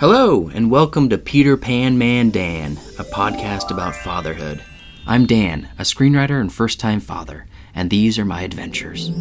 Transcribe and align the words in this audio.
Hello, 0.00 0.48
and 0.48 0.72
welcome 0.72 1.08
to 1.08 1.16
Peter 1.16 1.56
Pan 1.56 1.96
Man 1.96 2.30
Dan, 2.30 2.72
a 2.98 3.04
podcast 3.04 3.70
about 3.70 3.94
fatherhood. 3.94 4.60
I'm 5.06 5.24
Dan, 5.24 5.68
a 5.78 5.82
screenwriter 5.82 6.40
and 6.40 6.52
first 6.52 6.80
time 6.80 6.98
father, 6.98 7.46
and 7.76 7.88
these 7.90 8.18
are 8.18 8.24
my 8.24 8.42
adventures. 8.42 9.12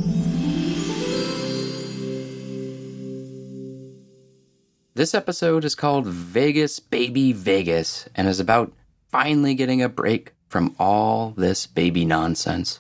This 4.96 5.14
episode 5.14 5.64
is 5.64 5.76
called 5.76 6.08
Vegas 6.08 6.80
Baby 6.80 7.34
Vegas 7.34 8.10
and 8.16 8.28
is 8.28 8.40
about 8.40 8.74
finally 9.12 9.54
getting 9.54 9.84
a 9.84 9.88
break 9.88 10.34
from 10.50 10.76
all 10.80 11.36
this 11.38 11.68
baby 11.68 12.04
nonsense. 12.04 12.80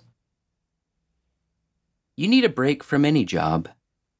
You 2.16 2.28
need 2.28 2.44
a 2.44 2.50
break 2.50 2.84
from 2.84 3.06
any 3.06 3.24
job. 3.24 3.70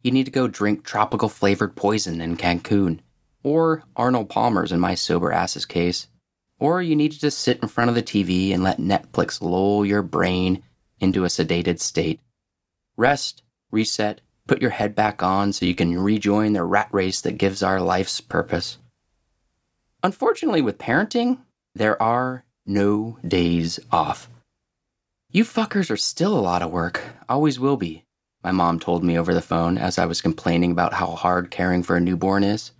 You 0.04 0.12
need 0.12 0.26
to 0.26 0.32
go 0.32 0.48
drink 0.48 0.84
tropical 0.84 1.28
flavored 1.28 1.76
poison 1.76 2.22
in 2.22 2.38
Cancun, 2.38 3.00
or 3.44 3.84
Arnold 3.96 4.30
Palmer's 4.30 4.72
in 4.72 4.80
my 4.80 4.96
sober 4.96 5.32
ass's 5.32 5.66
case, 5.66 6.08
or 6.60 6.82
you 6.82 6.96
need 6.96 7.12
to 7.12 7.20
just 7.20 7.40
sit 7.40 7.60
in 7.62 7.68
front 7.68 7.90
of 7.90 7.96
the 7.96 8.02
TV 8.02 8.54
and 8.54 8.64
let 8.64 8.80
Netflix 8.80 9.42
lull 9.42 9.86
your 9.86 10.02
brain 10.02 10.64
into 11.00 11.26
a 11.26 11.28
sedated 11.28 11.80
state. 11.80 12.20
Rest, 12.96 13.44
reset, 13.72 14.22
put 14.48 14.62
your 14.62 14.72
head 14.72 14.96
back 14.96 15.22
on 15.22 15.52
so 15.54 15.66
you 15.66 15.76
can 15.76 16.00
rejoin 16.00 16.54
the 16.54 16.64
rat 16.64 16.90
race 16.92 17.22
that 17.22 17.38
gives 17.38 17.62
our 17.62 17.82
life's 17.82 18.22
purpose. 18.22 18.78
Unfortunately, 20.04 20.62
with 20.62 20.78
parenting, 20.78 21.40
there 21.76 22.02
are 22.02 22.46
no 22.66 23.18
days 23.28 23.80
off. 23.92 24.30
You 25.30 25.44
fuckers 25.44 25.90
are 25.90 25.98
still 25.98 26.38
a 26.38 26.42
lot 26.42 26.62
of 26.62 26.72
work, 26.72 27.02
always 27.28 27.60
will 27.60 27.78
be, 27.78 28.06
my 28.44 28.52
mom 28.52 28.80
told 28.80 29.04
me 29.04 29.18
over 29.18 29.34
the 29.34 29.42
phone 29.42 29.78
as 29.78 29.98
I 29.98 30.06
was 30.06 30.22
complaining 30.22 30.72
about 30.72 30.94
how 30.94 31.08
hard 31.08 31.50
caring 31.50 31.82
for 31.82 31.96
a 31.96 32.02
newborn 32.02 32.44
is. 32.44 32.72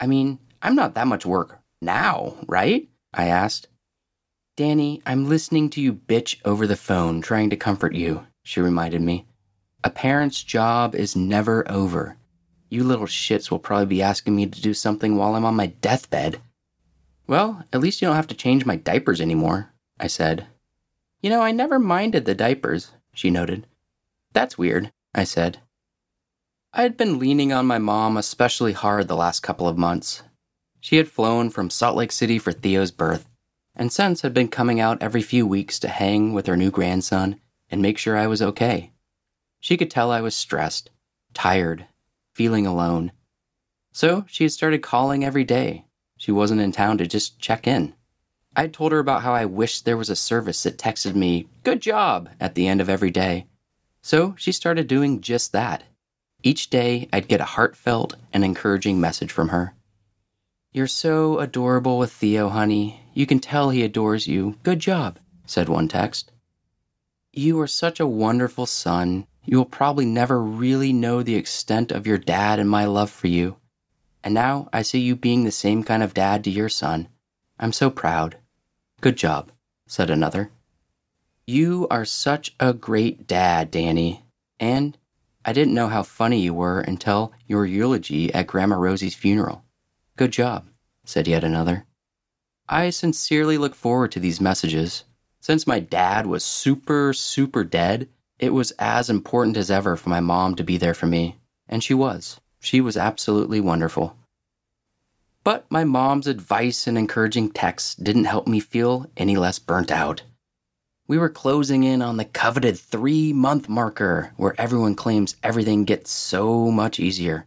I 0.00 0.06
mean, 0.06 0.38
I'm 0.62 0.74
not 0.74 0.94
that 0.94 1.06
much 1.06 1.26
work 1.26 1.60
now, 1.80 2.34
right? 2.46 2.88
I 3.14 3.26
asked. 3.26 3.68
Danny, 4.56 5.02
I'm 5.04 5.28
listening 5.28 5.68
to 5.70 5.80
you 5.80 5.92
bitch 5.92 6.36
over 6.44 6.66
the 6.66 6.76
phone 6.76 7.20
trying 7.20 7.50
to 7.50 7.56
comfort 7.56 7.94
you, 7.94 8.26
she 8.42 8.60
reminded 8.60 9.02
me. 9.02 9.26
A 9.84 9.90
parent's 9.90 10.42
job 10.42 10.94
is 10.94 11.14
never 11.14 11.70
over. 11.70 12.16
You 12.68 12.82
little 12.82 13.06
shits 13.06 13.50
will 13.50 13.58
probably 13.58 13.86
be 13.86 14.02
asking 14.02 14.34
me 14.34 14.46
to 14.46 14.60
do 14.60 14.74
something 14.74 15.16
while 15.16 15.34
I'm 15.34 15.44
on 15.44 15.56
my 15.56 15.66
deathbed. 15.66 16.40
Well, 17.26 17.64
at 17.72 17.80
least 17.80 18.00
you 18.00 18.08
don't 18.08 18.16
have 18.16 18.26
to 18.28 18.34
change 18.34 18.66
my 18.66 18.76
diapers 18.76 19.20
anymore, 19.20 19.72
I 20.00 20.06
said. 20.06 20.46
You 21.20 21.30
know, 21.30 21.42
I 21.42 21.52
never 21.52 21.78
minded 21.78 22.24
the 22.24 22.34
diapers, 22.34 22.92
she 23.12 23.30
noted. 23.30 23.66
That's 24.32 24.58
weird, 24.58 24.92
I 25.14 25.24
said. 25.24 25.58
I 26.78 26.82
had 26.82 26.98
been 26.98 27.18
leaning 27.18 27.54
on 27.54 27.64
my 27.64 27.78
mom 27.78 28.18
especially 28.18 28.74
hard 28.74 29.08
the 29.08 29.16
last 29.16 29.40
couple 29.40 29.66
of 29.66 29.78
months. 29.78 30.22
She 30.78 30.98
had 30.98 31.08
flown 31.08 31.48
from 31.48 31.70
Salt 31.70 31.96
Lake 31.96 32.12
City 32.12 32.38
for 32.38 32.52
Theo's 32.52 32.90
birth, 32.90 33.26
and 33.74 33.90
since 33.90 34.20
had 34.20 34.34
been 34.34 34.48
coming 34.48 34.78
out 34.78 35.00
every 35.00 35.22
few 35.22 35.46
weeks 35.46 35.78
to 35.78 35.88
hang 35.88 36.34
with 36.34 36.46
her 36.46 36.56
new 36.56 36.70
grandson 36.70 37.40
and 37.70 37.80
make 37.80 37.96
sure 37.96 38.14
I 38.14 38.26
was 38.26 38.42
okay. 38.42 38.92
She 39.58 39.78
could 39.78 39.90
tell 39.90 40.10
I 40.10 40.20
was 40.20 40.34
stressed, 40.34 40.90
tired, 41.32 41.86
feeling 42.34 42.66
alone. 42.66 43.10
So 43.92 44.26
she 44.28 44.44
had 44.44 44.52
started 44.52 44.82
calling 44.82 45.24
every 45.24 45.44
day. 45.44 45.86
She 46.18 46.30
wasn't 46.30 46.60
in 46.60 46.72
town 46.72 46.98
to 46.98 47.06
just 47.06 47.38
check 47.38 47.66
in. 47.66 47.94
I 48.54 48.60
had 48.60 48.74
told 48.74 48.92
her 48.92 48.98
about 48.98 49.22
how 49.22 49.32
I 49.32 49.46
wished 49.46 49.86
there 49.86 49.96
was 49.96 50.10
a 50.10 50.14
service 50.14 50.62
that 50.64 50.76
texted 50.76 51.14
me, 51.14 51.48
good 51.62 51.80
job, 51.80 52.28
at 52.38 52.54
the 52.54 52.68
end 52.68 52.82
of 52.82 52.90
every 52.90 53.10
day. 53.10 53.46
So 54.02 54.34
she 54.36 54.52
started 54.52 54.86
doing 54.86 55.22
just 55.22 55.52
that. 55.52 55.82
Each 56.46 56.70
day, 56.70 57.08
I'd 57.12 57.26
get 57.26 57.40
a 57.40 57.54
heartfelt 57.56 58.14
and 58.32 58.44
encouraging 58.44 59.00
message 59.00 59.32
from 59.32 59.48
her. 59.48 59.74
You're 60.70 60.86
so 60.86 61.40
adorable 61.40 61.98
with 61.98 62.12
Theo, 62.12 62.50
honey. 62.50 63.00
You 63.14 63.26
can 63.26 63.40
tell 63.40 63.70
he 63.70 63.82
adores 63.82 64.28
you. 64.28 64.56
Good 64.62 64.78
job, 64.78 65.18
said 65.44 65.68
one 65.68 65.88
text. 65.88 66.30
You 67.32 67.58
are 67.60 67.66
such 67.66 67.98
a 67.98 68.06
wonderful 68.06 68.64
son. 68.64 69.26
You 69.44 69.56
will 69.56 69.64
probably 69.64 70.04
never 70.04 70.40
really 70.40 70.92
know 70.92 71.20
the 71.20 71.34
extent 71.34 71.90
of 71.90 72.06
your 72.06 72.16
dad 72.16 72.60
and 72.60 72.70
my 72.70 72.84
love 72.84 73.10
for 73.10 73.26
you. 73.26 73.56
And 74.22 74.32
now 74.32 74.68
I 74.72 74.82
see 74.82 75.00
you 75.00 75.16
being 75.16 75.42
the 75.42 75.50
same 75.50 75.82
kind 75.82 76.00
of 76.00 76.14
dad 76.14 76.44
to 76.44 76.50
your 76.50 76.68
son. 76.68 77.08
I'm 77.58 77.72
so 77.72 77.90
proud. 77.90 78.36
Good 79.00 79.16
job, 79.16 79.50
said 79.88 80.10
another. 80.10 80.52
You 81.44 81.88
are 81.90 82.04
such 82.04 82.54
a 82.60 82.72
great 82.72 83.26
dad, 83.26 83.72
Danny. 83.72 84.22
And 84.60 84.96
I 85.48 85.52
didn't 85.52 85.74
know 85.74 85.86
how 85.86 86.02
funny 86.02 86.40
you 86.40 86.52
were 86.52 86.80
until 86.80 87.32
your 87.46 87.64
eulogy 87.64 88.34
at 88.34 88.48
Grandma 88.48 88.74
Rosie's 88.74 89.14
funeral. 89.14 89.62
Good 90.16 90.32
job, 90.32 90.66
said 91.04 91.28
yet 91.28 91.44
another. 91.44 91.86
I 92.68 92.90
sincerely 92.90 93.56
look 93.56 93.76
forward 93.76 94.10
to 94.12 94.20
these 94.20 94.40
messages. 94.40 95.04
Since 95.38 95.64
my 95.64 95.78
dad 95.78 96.26
was 96.26 96.42
super, 96.42 97.12
super 97.12 97.62
dead, 97.62 98.08
it 98.40 98.52
was 98.52 98.72
as 98.72 99.08
important 99.08 99.56
as 99.56 99.70
ever 99.70 99.96
for 99.96 100.08
my 100.08 100.18
mom 100.18 100.56
to 100.56 100.64
be 100.64 100.78
there 100.78 100.94
for 100.94 101.06
me. 101.06 101.36
And 101.68 101.84
she 101.84 101.94
was. 101.94 102.40
She 102.58 102.80
was 102.80 102.96
absolutely 102.96 103.60
wonderful. 103.60 104.16
But 105.44 105.64
my 105.70 105.84
mom's 105.84 106.26
advice 106.26 106.88
and 106.88 106.98
encouraging 106.98 107.52
texts 107.52 107.94
didn't 107.94 108.24
help 108.24 108.48
me 108.48 108.58
feel 108.58 109.06
any 109.16 109.36
less 109.36 109.60
burnt 109.60 109.92
out. 109.92 110.22
We 111.08 111.18
were 111.18 111.28
closing 111.28 111.84
in 111.84 112.02
on 112.02 112.16
the 112.16 112.24
coveted 112.24 112.76
three 112.76 113.32
month 113.32 113.68
marker 113.68 114.32
where 114.36 114.60
everyone 114.60 114.96
claims 114.96 115.36
everything 115.40 115.84
gets 115.84 116.10
so 116.10 116.72
much 116.72 116.98
easier. 116.98 117.46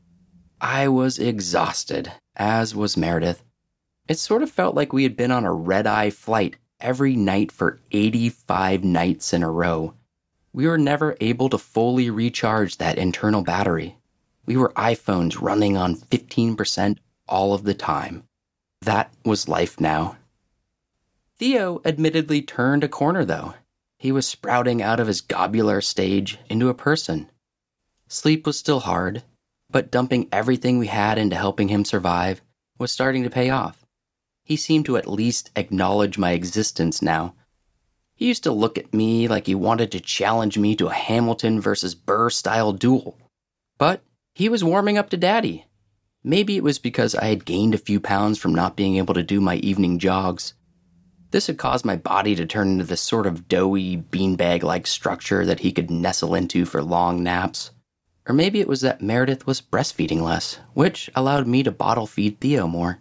I 0.62 0.88
was 0.88 1.20
exhausted, 1.20 2.12
as 2.38 2.74
was 2.74 2.96
Meredith. 2.96 3.44
It 4.08 4.18
sort 4.18 4.44
of 4.44 4.50
felt 4.50 4.76
like 4.76 4.94
we 4.94 5.04
had 5.04 5.18
been 5.18 5.32
on 5.32 5.44
a 5.44 5.52
red 5.52 5.88
eye 5.88 6.10
flight 6.10 6.56
every 6.80 7.18
night 7.18 7.52
for 7.52 7.80
85 7.92 8.86
nights 8.86 9.34
in 9.34 9.44
a 9.44 9.52
row. 9.52 9.94
We 10.54 10.66
were 10.66 10.78
never 10.78 11.18
able 11.20 11.50
to 11.50 11.58
fully 11.58 12.10
recharge 12.10 12.78
that 12.78 12.98
internal 12.98 13.42
battery. 13.42 13.98
We 14.46 14.56
were 14.56 14.72
iPhones 14.74 15.42
running 15.42 15.76
on 15.76 15.96
15% 15.96 16.98
all 17.28 17.54
of 17.54 17.64
the 17.64 17.74
time. 17.74 18.24
That 18.82 19.12
was 19.26 19.50
life 19.50 19.82
now. 19.82 20.16
Theo 21.40 21.82
admittedly 21.86 22.42
turned 22.42 22.84
a 22.84 22.90
corner, 22.90 23.24
though. 23.24 23.54
He 23.98 24.12
was 24.12 24.28
sprouting 24.28 24.82
out 24.82 25.00
of 25.00 25.08
his 25.08 25.22
globular 25.22 25.80
stage 25.80 26.38
into 26.50 26.68
a 26.68 26.74
person. 26.74 27.30
Sleep 28.10 28.46
was 28.46 28.60
still 28.60 28.82
hard, 28.82 29.24
but 29.70 29.90
dumping 29.90 30.28
everything 30.34 30.78
we 30.78 30.88
had 30.88 31.18
into 31.18 31.38
helping 31.38 31.70
him 31.70 31.86
survive 31.86 32.42
was 32.78 32.92
starting 32.92 33.24
to 33.24 33.30
pay 33.30 33.50
off. 33.50 33.86
He 34.44 34.58
seemed 34.58 34.86
to 34.88 34.98
at 34.98 35.08
least 35.08 35.50
acknowledge 35.56 36.18
my 36.18 36.32
existence 36.32 37.02
now. 37.02 37.36
He 38.16 38.28
used 38.28 38.44
to 38.44 38.52
look 38.52 38.78
at 38.78 38.94
me 38.94 39.30
like 39.30 39.48
he 39.48 39.56
wanted 39.56 39.94
to 39.94 40.02
challenge 40.02 40.58
me 40.58 40.76
to 40.76 40.88
a 40.88 40.94
Hamilton 40.94 41.62
versus 41.62 41.96
Burr 41.96 42.30
style 42.30 42.74
duel. 42.74 43.18
But 43.78 44.04
he 44.36 44.50
was 44.50 44.64
warming 44.64 44.98
up 44.98 45.10
to 45.12 45.18
daddy, 45.18 45.66
Maybe 46.22 46.58
it 46.58 46.64
was 46.64 46.80
because 46.80 47.16
I 47.16 47.28
had 47.28 47.46
gained 47.46 47.74
a 47.74 47.78
few 47.78 48.02
pounds 48.02 48.38
from 48.38 48.54
not 48.54 48.76
being 48.76 48.98
able 48.98 49.14
to 49.14 49.24
do 49.24 49.40
my 49.40 49.56
evening 49.56 50.00
jogs. 50.00 50.54
This 51.32 51.48
had 51.48 51.58
caused 51.60 51.86
my 51.86 51.96
body 51.96 52.36
to 52.36 52.46
turn 52.46 52.70
into 52.70 52.84
this 52.84 53.02
sort 53.02 53.28
of 53.28 53.48
doughy, 53.48 53.98
beanbag 53.98 54.64
like 54.64 54.88
structure 54.88 55.46
that 55.46 55.60
he 55.60 55.72
could 55.72 55.92
nestle 55.92 56.34
into 56.34 56.66
for 56.66 56.82
long 56.82 57.22
naps. 57.22 57.72
Or 58.28 58.34
maybe 58.34 58.60
it 58.60 58.68
was 58.68 58.82
that 58.82 59.02
Meredith 59.02 59.46
was 59.46 59.62
breastfeeding 59.62 60.22
less, 60.22 60.60
which 60.74 61.10
allowed 61.16 61.48
me 61.48 61.62
to 61.64 61.72
bottle 61.72 62.08
feed 62.08 62.40
Theo 62.40 62.68
more. 62.68 63.00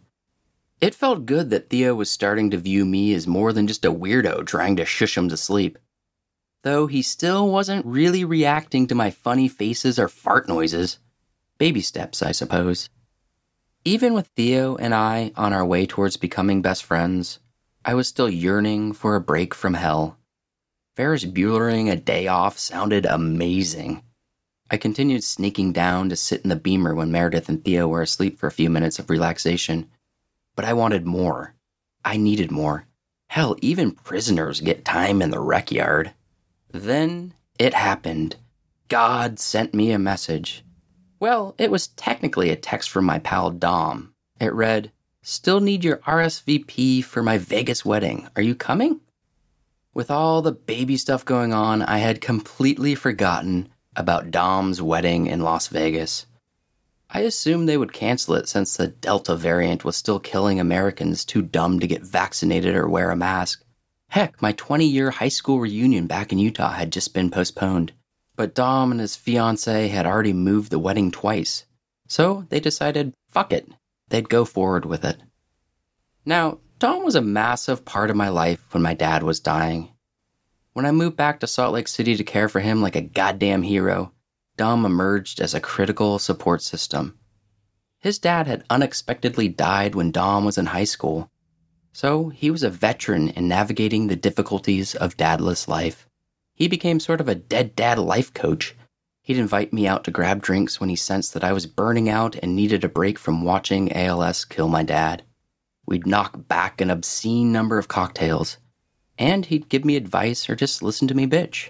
It 0.80 0.94
felt 0.94 1.26
good 1.26 1.50
that 1.50 1.70
Theo 1.70 1.94
was 1.94 2.10
starting 2.10 2.50
to 2.50 2.58
view 2.58 2.84
me 2.84 3.12
as 3.14 3.26
more 3.26 3.52
than 3.52 3.66
just 3.66 3.84
a 3.84 3.92
weirdo 3.92 4.46
trying 4.46 4.76
to 4.76 4.84
shush 4.84 5.16
him 5.16 5.28
to 5.30 5.36
sleep. 5.36 5.78
Though 6.62 6.86
he 6.86 7.02
still 7.02 7.50
wasn't 7.50 7.86
really 7.86 8.24
reacting 8.24 8.86
to 8.88 8.94
my 8.94 9.10
funny 9.10 9.48
faces 9.48 9.98
or 9.98 10.08
fart 10.08 10.48
noises. 10.48 10.98
Baby 11.56 11.80
steps, 11.80 12.22
I 12.22 12.32
suppose. 12.32 12.88
Even 13.84 14.12
with 14.12 14.28
Theo 14.28 14.76
and 14.76 14.94
I 14.94 15.32
on 15.34 15.52
our 15.52 15.64
way 15.64 15.86
towards 15.86 16.16
becoming 16.16 16.62
best 16.62 16.84
friends, 16.84 17.38
I 17.88 17.94
was 17.94 18.06
still 18.06 18.28
yearning 18.28 18.92
for 18.92 19.16
a 19.16 19.20
break 19.20 19.54
from 19.54 19.72
hell. 19.72 20.18
Ferris 20.94 21.24
Buellering 21.24 21.90
a 21.90 21.96
day 21.96 22.26
off 22.26 22.58
sounded 22.58 23.06
amazing. 23.06 24.02
I 24.70 24.76
continued 24.76 25.24
sneaking 25.24 25.72
down 25.72 26.10
to 26.10 26.16
sit 26.16 26.42
in 26.42 26.50
the 26.50 26.56
beamer 26.56 26.94
when 26.94 27.10
Meredith 27.10 27.48
and 27.48 27.64
Theo 27.64 27.88
were 27.88 28.02
asleep 28.02 28.38
for 28.38 28.46
a 28.46 28.52
few 28.52 28.68
minutes 28.68 28.98
of 28.98 29.08
relaxation. 29.08 29.88
But 30.54 30.66
I 30.66 30.74
wanted 30.74 31.06
more. 31.06 31.54
I 32.04 32.18
needed 32.18 32.50
more. 32.50 32.84
Hell, 33.28 33.56
even 33.62 33.92
prisoners 33.92 34.60
get 34.60 34.84
time 34.84 35.22
in 35.22 35.30
the 35.30 35.40
rec 35.40 35.72
yard. 35.72 36.12
Then 36.70 37.32
it 37.58 37.72
happened. 37.72 38.36
God 38.88 39.38
sent 39.38 39.72
me 39.72 39.92
a 39.92 39.98
message. 39.98 40.62
Well, 41.20 41.54
it 41.56 41.70
was 41.70 41.86
technically 41.86 42.50
a 42.50 42.56
text 42.56 42.90
from 42.90 43.06
my 43.06 43.18
pal 43.18 43.48
Dom. 43.48 44.12
It 44.38 44.52
read, 44.52 44.92
Still 45.22 45.60
need 45.60 45.84
your 45.84 45.98
RSVP 45.98 47.04
for 47.04 47.22
my 47.22 47.38
Vegas 47.38 47.84
wedding. 47.84 48.28
Are 48.36 48.42
you 48.42 48.54
coming? 48.54 49.00
With 49.92 50.10
all 50.10 50.42
the 50.42 50.52
baby 50.52 50.96
stuff 50.96 51.24
going 51.24 51.52
on, 51.52 51.82
I 51.82 51.98
had 51.98 52.20
completely 52.20 52.94
forgotten 52.94 53.68
about 53.96 54.30
Dom's 54.30 54.80
wedding 54.80 55.26
in 55.26 55.40
Las 55.40 55.66
Vegas. 55.68 56.26
I 57.10 57.20
assumed 57.20 57.68
they 57.68 57.76
would 57.76 57.92
cancel 57.92 58.34
it 58.34 58.48
since 58.48 58.76
the 58.76 58.88
Delta 58.88 59.34
variant 59.34 59.84
was 59.84 59.96
still 59.96 60.20
killing 60.20 60.60
Americans 60.60 61.24
too 61.24 61.42
dumb 61.42 61.80
to 61.80 61.86
get 61.86 62.02
vaccinated 62.02 62.76
or 62.76 62.88
wear 62.88 63.10
a 63.10 63.16
mask. 63.16 63.64
Heck, 64.10 64.40
my 64.40 64.52
20 64.52 64.86
year 64.86 65.10
high 65.10 65.28
school 65.28 65.58
reunion 65.58 66.06
back 66.06 66.32
in 66.32 66.38
Utah 66.38 66.72
had 66.72 66.92
just 66.92 67.14
been 67.14 67.30
postponed. 67.30 67.92
But 68.36 68.54
Dom 68.54 68.92
and 68.92 69.00
his 69.00 69.16
fiance 69.16 69.88
had 69.88 70.06
already 70.06 70.32
moved 70.32 70.70
the 70.70 70.78
wedding 70.78 71.10
twice. 71.10 71.64
So 72.06 72.46
they 72.50 72.60
decided, 72.60 73.14
fuck 73.28 73.52
it, 73.52 73.68
they'd 74.08 74.28
go 74.28 74.44
forward 74.44 74.84
with 74.84 75.04
it. 75.04 75.18
Now, 76.24 76.58
Dom 76.78 77.04
was 77.04 77.14
a 77.14 77.20
massive 77.20 77.84
part 77.84 78.10
of 78.10 78.16
my 78.16 78.28
life 78.28 78.60
when 78.72 78.82
my 78.82 78.94
dad 78.94 79.22
was 79.22 79.40
dying. 79.40 79.90
When 80.72 80.86
I 80.86 80.92
moved 80.92 81.16
back 81.16 81.40
to 81.40 81.46
Salt 81.46 81.72
Lake 81.72 81.88
City 81.88 82.16
to 82.16 82.22
care 82.22 82.48
for 82.48 82.60
him 82.60 82.82
like 82.82 82.94
a 82.94 83.00
goddamn 83.00 83.62
hero, 83.62 84.12
Dom 84.56 84.84
emerged 84.84 85.40
as 85.40 85.54
a 85.54 85.60
critical 85.60 86.18
support 86.18 86.62
system. 86.62 87.18
His 87.98 88.18
dad 88.18 88.46
had 88.46 88.64
unexpectedly 88.70 89.48
died 89.48 89.94
when 89.94 90.12
Dom 90.12 90.44
was 90.44 90.56
in 90.56 90.66
high 90.66 90.84
school, 90.84 91.30
so 91.92 92.28
he 92.28 92.50
was 92.50 92.62
a 92.62 92.70
veteran 92.70 93.30
in 93.30 93.48
navigating 93.48 94.06
the 94.06 94.14
difficulties 94.14 94.94
of 94.94 95.16
dadless 95.16 95.66
life. 95.66 96.08
He 96.54 96.68
became 96.68 97.00
sort 97.00 97.20
of 97.20 97.28
a 97.28 97.34
dead 97.34 97.74
dad 97.74 97.98
life 97.98 98.32
coach. 98.32 98.76
He'd 99.28 99.36
invite 99.36 99.74
me 99.74 99.86
out 99.86 100.04
to 100.04 100.10
grab 100.10 100.40
drinks 100.40 100.80
when 100.80 100.88
he 100.88 100.96
sensed 100.96 101.34
that 101.34 101.44
I 101.44 101.52
was 101.52 101.66
burning 101.66 102.08
out 102.08 102.34
and 102.36 102.56
needed 102.56 102.82
a 102.82 102.88
break 102.88 103.18
from 103.18 103.42
watching 103.42 103.92
ALS 103.92 104.46
kill 104.46 104.68
my 104.68 104.82
dad. 104.82 105.22
We'd 105.84 106.06
knock 106.06 106.48
back 106.48 106.80
an 106.80 106.88
obscene 106.88 107.52
number 107.52 107.78
of 107.78 107.88
cocktails, 107.88 108.56
and 109.18 109.44
he'd 109.44 109.68
give 109.68 109.84
me 109.84 109.96
advice 109.96 110.48
or 110.48 110.56
just 110.56 110.82
listen 110.82 111.08
to 111.08 111.14
me 111.14 111.26
bitch. 111.26 111.68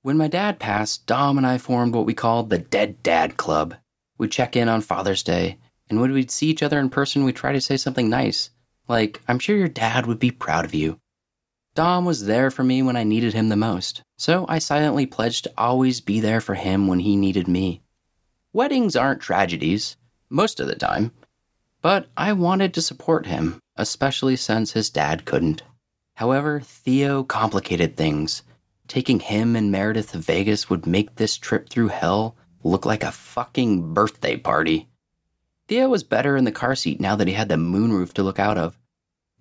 When 0.00 0.16
my 0.16 0.26
dad 0.26 0.58
passed, 0.58 1.06
Dom 1.06 1.36
and 1.36 1.46
I 1.46 1.58
formed 1.58 1.94
what 1.94 2.06
we 2.06 2.14
called 2.14 2.48
the 2.48 2.56
Dead 2.56 3.02
Dad 3.02 3.36
Club. 3.36 3.74
We'd 4.16 4.32
check 4.32 4.56
in 4.56 4.70
on 4.70 4.80
Father's 4.80 5.22
Day, 5.22 5.58
and 5.90 6.00
when 6.00 6.12
we'd 6.12 6.30
see 6.30 6.46
each 6.46 6.62
other 6.62 6.78
in 6.78 6.88
person, 6.88 7.24
we'd 7.24 7.36
try 7.36 7.52
to 7.52 7.60
say 7.60 7.76
something 7.76 8.08
nice, 8.08 8.48
like, 8.88 9.20
I'm 9.28 9.38
sure 9.38 9.54
your 9.54 9.68
dad 9.68 10.06
would 10.06 10.18
be 10.18 10.30
proud 10.30 10.64
of 10.64 10.72
you. 10.72 10.98
Dom 11.74 12.04
was 12.04 12.26
there 12.26 12.52
for 12.52 12.62
me 12.62 12.82
when 12.82 12.94
I 12.94 13.02
needed 13.02 13.34
him 13.34 13.48
the 13.48 13.56
most, 13.56 14.02
so 14.16 14.46
I 14.48 14.60
silently 14.60 15.06
pledged 15.06 15.44
to 15.44 15.52
always 15.58 16.00
be 16.00 16.20
there 16.20 16.40
for 16.40 16.54
him 16.54 16.86
when 16.86 17.00
he 17.00 17.16
needed 17.16 17.48
me. 17.48 17.82
Weddings 18.52 18.94
aren't 18.94 19.20
tragedies, 19.20 19.96
most 20.30 20.60
of 20.60 20.68
the 20.68 20.76
time, 20.76 21.10
but 21.82 22.06
I 22.16 22.32
wanted 22.32 22.74
to 22.74 22.82
support 22.82 23.26
him, 23.26 23.58
especially 23.76 24.36
since 24.36 24.72
his 24.72 24.88
dad 24.88 25.24
couldn't. 25.24 25.64
However, 26.14 26.60
Theo 26.60 27.24
complicated 27.24 27.96
things. 27.96 28.44
Taking 28.86 29.18
him 29.18 29.56
and 29.56 29.72
Meredith 29.72 30.12
to 30.12 30.18
Vegas 30.18 30.70
would 30.70 30.86
make 30.86 31.16
this 31.16 31.36
trip 31.36 31.68
through 31.68 31.88
hell 31.88 32.36
look 32.62 32.86
like 32.86 33.02
a 33.02 33.10
fucking 33.10 33.92
birthday 33.94 34.36
party. 34.36 34.88
Theo 35.66 35.88
was 35.88 36.04
better 36.04 36.36
in 36.36 36.44
the 36.44 36.52
car 36.52 36.76
seat 36.76 37.00
now 37.00 37.16
that 37.16 37.26
he 37.26 37.34
had 37.34 37.48
the 37.48 37.56
moonroof 37.56 38.12
to 38.12 38.22
look 38.22 38.38
out 38.38 38.58
of, 38.58 38.78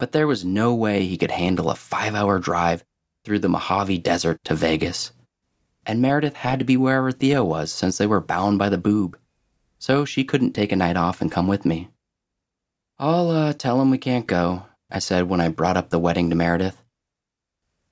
but 0.04 0.12
there 0.12 0.28
was 0.28 0.44
no 0.44 0.76
way 0.76 1.06
he 1.06 1.16
could 1.16 1.32
handle 1.32 1.70
a 1.70 1.76
five 1.76 2.14
hour 2.14 2.38
drive 2.38 2.84
through 3.24 3.40
the 3.40 3.48
Mojave 3.48 4.00
Desert 4.00 4.38
to 4.44 4.54
Vegas. 4.54 5.14
And 5.86 6.02
Meredith 6.02 6.36
had 6.36 6.60
to 6.60 6.66
be 6.66 6.76
wherever 6.76 7.10
Theo 7.14 7.42
was 7.42 7.72
since 7.72 7.98
they 7.98 8.06
were 8.06 8.20
bound 8.20 8.60
by 8.60 8.68
the 8.68 8.78
boob, 8.78 9.18
so 9.80 10.04
she 10.04 10.26
couldn't 10.26 10.52
take 10.52 10.74
a 10.74 10.76
night 10.76 10.98
off 10.98 11.22
and 11.22 11.32
come 11.32 11.48
with 11.48 11.66
me. 11.66 11.88
I'll 13.00 13.30
uh, 13.32 13.54
tell 13.54 13.82
him 13.82 13.92
we 13.92 13.98
can't 13.98 14.28
go, 14.28 14.66
I 14.92 15.00
said 15.00 15.30
when 15.30 15.40
I 15.40 15.48
brought 15.48 15.78
up 15.78 15.90
the 15.90 16.00
wedding 16.00 16.30
to 16.32 16.36
Meredith. 16.36 16.84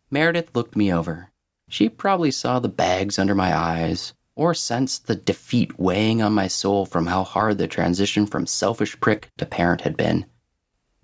Meredith 0.09 0.53
looked 0.53 0.75
me 0.75 0.91
over. 0.91 1.29
She 1.69 1.87
probably 1.87 2.31
saw 2.31 2.59
the 2.59 2.67
bags 2.67 3.17
under 3.17 3.35
my 3.35 3.55
eyes, 3.55 4.13
or 4.35 4.53
sensed 4.53 5.07
the 5.07 5.15
defeat 5.15 5.79
weighing 5.79 6.21
on 6.21 6.33
my 6.33 6.49
soul 6.49 6.85
from 6.85 7.05
how 7.05 7.23
hard 7.23 7.57
the 7.57 7.69
transition 7.69 8.25
from 8.25 8.45
selfish 8.45 8.99
prick 8.99 9.29
to 9.37 9.45
parent 9.45 9.79
had 9.79 9.95
been. 9.95 10.25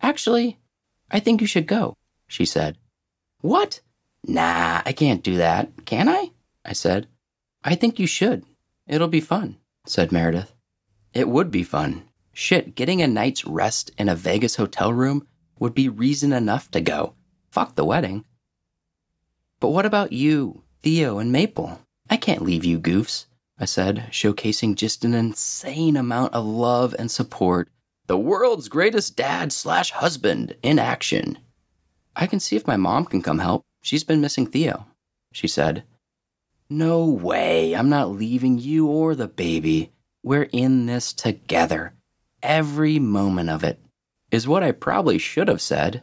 Actually, 0.02 0.60
I 1.10 1.20
think 1.20 1.42
you 1.42 1.48
should 1.48 1.68
go, 1.68 1.96
she 2.28 2.46
said. 2.46 2.78
What? 3.42 3.82
Nah, 4.26 4.82
I 4.86 4.92
can't 4.94 5.24
do 5.24 5.38
that. 5.38 5.86
Can 5.86 6.10
I? 6.10 6.32
I 6.66 6.74
said. 6.74 7.08
I 7.64 7.76
think 7.76 8.00
you 8.00 8.08
should. 8.08 8.44
It'll 8.88 9.08
be 9.08 9.22
fun, 9.22 9.58
said 9.86 10.12
Meredith. 10.12 10.54
It 11.14 11.30
would 11.30 11.52
be 11.52 11.64
fun. 11.64 12.04
Shit, 12.34 12.76
getting 12.76 13.02
a 13.02 13.08
night's 13.08 13.46
rest 13.46 13.92
in 13.98 14.10
a 14.10 14.16
Vegas 14.16 14.58
hotel 14.58 14.94
room 14.94 15.28
would 15.60 15.74
be 15.74 15.90
reason 15.90 16.34
enough 16.34 16.70
to 16.72 16.82
go. 16.82 17.14
Fuck 17.50 17.76
the 17.76 17.86
wedding. 17.86 18.26
But 19.60 19.70
what 19.70 19.86
about 19.86 20.14
you, 20.14 20.64
Theo, 20.84 21.18
and 21.18 21.32
Maple? 21.32 21.82
I 22.10 22.18
can't 22.18 22.44
leave 22.44 22.64
you 22.64 22.80
goofs, 22.80 23.26
I 23.60 23.66
said, 23.66 24.10
showcasing 24.12 24.76
just 24.76 25.04
an 25.04 25.14
insane 25.14 25.98
amount 25.98 26.34
of 26.34 26.46
love 26.46 26.96
and 27.00 27.10
support. 27.10 27.70
The 28.08 28.18
world's 28.18 28.70
greatest 28.70 29.18
dad 29.18 29.52
slash 29.52 29.92
husband 29.92 30.56
in 30.64 30.80
action. 30.80 31.40
I 32.16 32.26
can 32.26 32.40
see 32.40 32.56
if 32.56 32.66
my 32.66 32.78
mom 32.78 33.06
can 33.06 33.22
come 33.22 33.40
help. 33.40 33.64
She's 33.82 34.04
been 34.04 34.22
missing 34.22 34.48
Theo, 34.48 34.88
she 35.34 35.48
said. 35.48 35.84
No 36.70 37.06
way, 37.06 37.76
I'm 37.76 37.90
not 37.90 38.12
leaving 38.12 38.60
you 38.60 38.88
or 38.88 39.14
the 39.14 39.28
baby. 39.28 39.92
We're 40.24 40.50
in 40.52 40.86
this 40.86 41.14
together. 41.14 41.94
Every 42.42 42.98
moment 42.98 43.50
of 43.50 43.64
it 43.64 43.80
is 44.32 44.48
what 44.48 44.64
I 44.64 44.72
probably 44.72 45.18
should 45.18 45.48
have 45.48 45.62
said. 45.62 46.02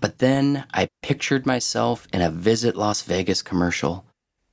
But 0.00 0.18
then 0.18 0.66
I 0.72 0.88
pictured 1.02 1.46
myself 1.46 2.06
in 2.12 2.20
a 2.20 2.30
Visit 2.30 2.76
Las 2.76 3.02
Vegas 3.02 3.42
commercial 3.42 4.04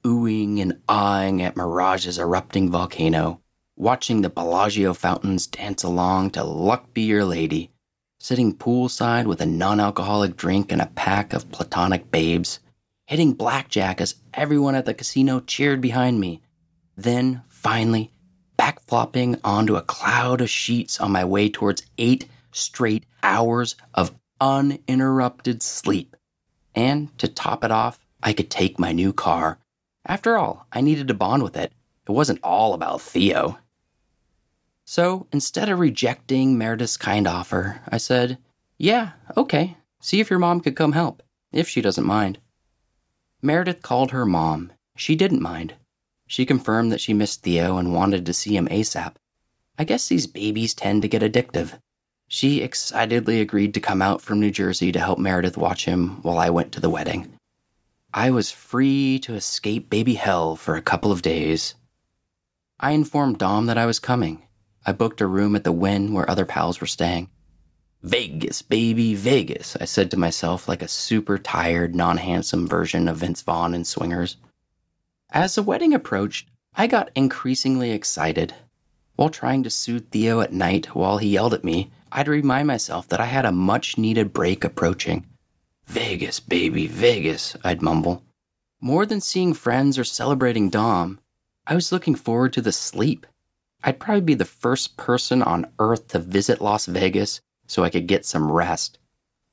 oohing 0.06 0.62
and 0.62 0.80
ahhing 0.88 1.42
at 1.42 1.58
Mirage's 1.58 2.18
erupting 2.18 2.72
volcano, 2.72 3.42
watching 3.80 4.22
the 4.22 4.30
Bellagio 4.30 4.94
fountains 4.94 5.48
dance 5.48 5.82
along 5.82 6.30
to 6.30 6.44
Luck 6.44 6.94
Be 6.94 7.02
Your 7.02 7.26
Lady, 7.26 7.72
sitting 8.20 8.54
poolside 8.54 9.26
with 9.26 9.42
a 9.42 9.48
non 9.48 9.80
alcoholic 9.80 10.38
drink 10.38 10.72
and 10.72 10.80
a 10.80 10.92
pack 10.94 11.34
of 11.34 11.50
platonic 11.50 12.12
babes, 12.12 12.60
hitting 13.08 13.34
blackjack 13.34 14.00
as 14.00 14.14
everyone 14.36 14.76
at 14.76 14.86
the 14.86 14.94
casino 14.94 15.40
cheered 15.40 15.82
behind 15.82 16.20
me, 16.20 16.44
then, 16.96 17.42
finally, 17.48 18.12
backflopping 18.60 19.40
onto 19.44 19.78
a 19.78 19.82
cloud 19.82 20.42
of 20.42 20.50
sheets 20.52 21.00
on 21.00 21.12
my 21.12 21.26
way 21.26 21.50
towards 21.50 21.82
eight 21.98 22.28
straight 22.52 23.06
hours 23.24 23.76
of 23.96 24.14
uninterrupted 24.40 25.64
sleep. 25.64 26.16
And 26.76 27.18
to 27.18 27.28
top 27.28 27.64
it 27.64 27.72
off, 27.72 27.98
I 28.22 28.34
could 28.34 28.52
take 28.52 28.78
my 28.78 28.92
new 28.92 29.12
car 29.14 29.58
after 30.10 30.38
all, 30.38 30.66
I 30.72 30.82
needed 30.82 31.08
to 31.10 31.14
bond 31.14 31.44
with 31.44 31.56
it. 31.56 31.72
It 32.08 32.12
wasn't 32.12 32.40
all 32.42 32.74
about 32.74 33.02
Theo. 33.02 33.60
So 34.90 35.28
instead 35.32 35.70
of 35.70 35.78
rejecting 35.78 36.58
Meredith's 36.58 36.98
kind 36.98 37.28
offer, 37.28 37.80
I 37.90 37.98
said, 37.98 38.40
Yeah, 38.80 39.12
okay. 39.38 39.78
See 40.02 40.20
if 40.20 40.32
your 40.32 40.40
mom 40.40 40.62
could 40.62 40.76
come 40.76 40.94
help, 40.94 41.22
if 41.52 41.70
she 41.70 41.80
doesn't 41.80 42.08
mind. 42.08 42.40
Meredith 43.40 43.84
called 43.84 44.10
her 44.10 44.26
mom. 44.26 44.74
She 44.96 45.16
didn't 45.16 45.44
mind. 45.44 45.76
She 46.26 46.44
confirmed 46.44 46.92
that 46.92 47.02
she 47.02 47.14
missed 47.14 47.44
Theo 47.44 47.78
and 47.78 47.94
wanted 47.94 48.26
to 48.26 48.34
see 48.34 48.58
him 48.58 48.68
ASAP. 48.68 49.14
I 49.78 49.84
guess 49.84 50.08
these 50.08 50.26
babies 50.26 50.74
tend 50.74 51.04
to 51.04 51.08
get 51.08 51.22
addictive. 51.22 51.80
She 52.28 52.62
excitedly 52.62 53.42
agreed 53.42 53.76
to 53.76 53.80
come 53.80 54.02
out 54.02 54.24
from 54.24 54.40
New 54.40 54.50
Jersey 54.50 54.92
to 54.92 55.00
help 55.00 55.20
Meredith 55.20 55.56
watch 55.56 55.86
him 55.86 56.20
while 56.24 56.40
I 56.40 56.50
went 56.50 56.72
to 56.72 56.80
the 56.80 56.90
wedding. 56.90 57.32
I 58.12 58.32
was 58.32 58.50
free 58.50 59.20
to 59.20 59.36
escape 59.36 59.92
baby 59.92 60.16
hell 60.16 60.56
for 60.56 60.76
a 60.76 60.82
couple 60.82 61.12
of 61.12 61.22
days. 61.22 61.76
I 62.80 62.94
informed 62.94 63.38
Dom 63.38 63.68
that 63.68 63.78
I 63.78 63.86
was 63.86 64.00
coming. 64.00 64.48
I 64.86 64.92
booked 64.92 65.22
a 65.22 65.28
room 65.28 65.56
at 65.56 65.64
the 65.64 65.72
Wynn 65.72 66.14
where 66.14 66.30
other 66.30 66.46
pals 66.46 66.82
were 66.82 66.88
staying. 66.88 67.30
Vegas, 68.02 68.62
baby, 68.62 69.14
Vegas, 69.14 69.76
I 69.80 69.86
said 69.86 70.10
to 70.12 70.18
myself 70.18 70.70
like 70.70 70.82
a 70.82 70.88
super 70.88 71.38
tired, 71.38 71.96
non 71.96 72.18
handsome 72.18 72.68
version 72.68 73.08
of 73.08 73.18
Vince 73.18 73.42
Vaughn 73.42 73.74
in 73.74 73.84
Swingers. 73.84 74.38
As 75.32 75.56
the 75.56 75.64
wedding 75.64 75.94
approached, 75.94 76.50
I 76.76 76.88
got 76.88 77.12
increasingly 77.14 77.92
excited. 77.92 78.54
While 79.16 79.30
trying 79.30 79.64
to 79.64 79.70
soothe 79.70 80.12
Theo 80.12 80.40
at 80.40 80.54
night 80.54 80.96
while 80.96 81.18
he 81.18 81.28
yelled 81.28 81.54
at 81.54 81.66
me, 81.66 81.92
I'd 82.12 82.30
remind 82.30 82.68
myself 82.68 83.08
that 83.10 83.20
I 83.20 83.26
had 83.26 83.46
a 83.46 83.52
much 83.52 83.98
needed 83.98 84.32
break 84.32 84.64
approaching. 84.64 85.26
Vegas, 85.88 86.40
baby, 86.40 86.88
Vegas, 86.88 87.56
I'd 87.64 87.82
mumble. 87.82 88.24
More 88.80 89.06
than 89.06 89.20
seeing 89.20 89.54
friends 89.54 90.00
or 90.00 90.06
celebrating 90.06 90.70
Dom, 90.70 91.20
I 91.68 91.76
was 91.76 91.92
looking 91.92 92.16
forward 92.16 92.54
to 92.54 92.62
the 92.62 92.72
sleep. 92.72 93.28
I'd 93.84 94.00
probably 94.00 94.22
be 94.22 94.34
the 94.34 94.46
first 94.46 94.98
person 94.98 95.42
on 95.42 95.72
earth 95.80 96.10
to 96.10 96.20
visit 96.20 96.62
Las 96.62 96.86
Vegas 96.86 97.42
so 97.68 97.84
I 97.84 97.90
could 97.90 98.08
get 98.08 98.26
some 98.26 98.52
rest. 98.52 99.00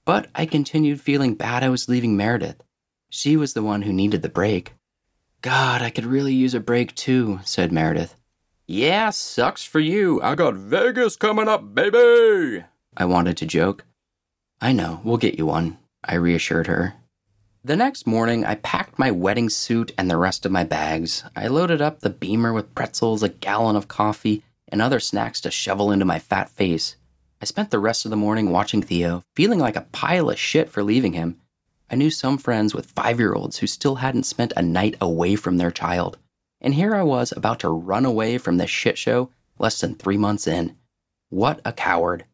But 0.04 0.28
I 0.34 0.46
continued 0.46 1.00
feeling 1.00 1.34
bad 1.34 1.62
I 1.62 1.68
was 1.68 1.88
leaving 1.88 2.16
Meredith. 2.16 2.62
She 3.08 3.36
was 3.36 3.54
the 3.54 3.62
one 3.62 3.82
who 3.82 3.92
needed 3.92 4.22
the 4.22 4.28
break. 4.28 4.74
God, 5.42 5.82
I 5.82 5.90
could 5.90 6.06
really 6.06 6.34
use 6.34 6.54
a 6.54 6.60
break 6.60 6.94
too, 6.94 7.40
said 7.44 7.70
Meredith. 7.70 8.16
Yeah, 8.66 9.10
sucks 9.10 9.64
for 9.64 9.78
you. 9.78 10.20
I 10.22 10.34
got 10.34 10.54
Vegas 10.54 11.14
coming 11.14 11.46
up, 11.46 11.74
baby! 11.74 12.64
I 12.96 13.04
wanted 13.04 13.36
to 13.36 13.46
joke. 13.46 13.84
I 14.60 14.72
know, 14.72 15.00
we'll 15.04 15.18
get 15.18 15.38
you 15.38 15.46
one, 15.46 15.78
I 16.02 16.16
reassured 16.16 16.66
her. 16.66 16.94
The 17.66 17.74
next 17.74 18.06
morning, 18.06 18.44
I 18.44 18.54
packed 18.54 18.96
my 18.96 19.10
wedding 19.10 19.50
suit 19.50 19.90
and 19.98 20.08
the 20.08 20.16
rest 20.16 20.46
of 20.46 20.52
my 20.52 20.62
bags. 20.62 21.24
I 21.34 21.48
loaded 21.48 21.82
up 21.82 21.98
the 21.98 22.10
beamer 22.10 22.52
with 22.52 22.72
pretzels, 22.76 23.24
a 23.24 23.28
gallon 23.28 23.74
of 23.74 23.88
coffee, 23.88 24.44
and 24.68 24.80
other 24.80 25.00
snacks 25.00 25.40
to 25.40 25.50
shovel 25.50 25.90
into 25.90 26.04
my 26.04 26.20
fat 26.20 26.48
face. 26.48 26.94
I 27.42 27.44
spent 27.44 27.72
the 27.72 27.80
rest 27.80 28.04
of 28.04 28.12
the 28.12 28.16
morning 28.16 28.50
watching 28.50 28.82
Theo, 28.82 29.24
feeling 29.34 29.58
like 29.58 29.74
a 29.74 29.88
pile 29.90 30.30
of 30.30 30.38
shit 30.38 30.70
for 30.70 30.84
leaving 30.84 31.14
him. 31.14 31.40
I 31.90 31.96
knew 31.96 32.08
some 32.08 32.38
friends 32.38 32.72
with 32.72 32.92
five 32.92 33.18
year 33.18 33.34
olds 33.34 33.58
who 33.58 33.66
still 33.66 33.96
hadn't 33.96 34.26
spent 34.26 34.52
a 34.56 34.62
night 34.62 34.94
away 35.00 35.34
from 35.34 35.56
their 35.56 35.72
child. 35.72 36.18
And 36.60 36.72
here 36.72 36.94
I 36.94 37.02
was 37.02 37.32
about 37.32 37.58
to 37.60 37.68
run 37.68 38.04
away 38.04 38.38
from 38.38 38.58
this 38.58 38.70
shit 38.70 38.96
show 38.96 39.32
less 39.58 39.80
than 39.80 39.96
three 39.96 40.16
months 40.16 40.46
in. 40.46 40.76
What 41.30 41.62
a 41.64 41.72
coward. 41.72 42.26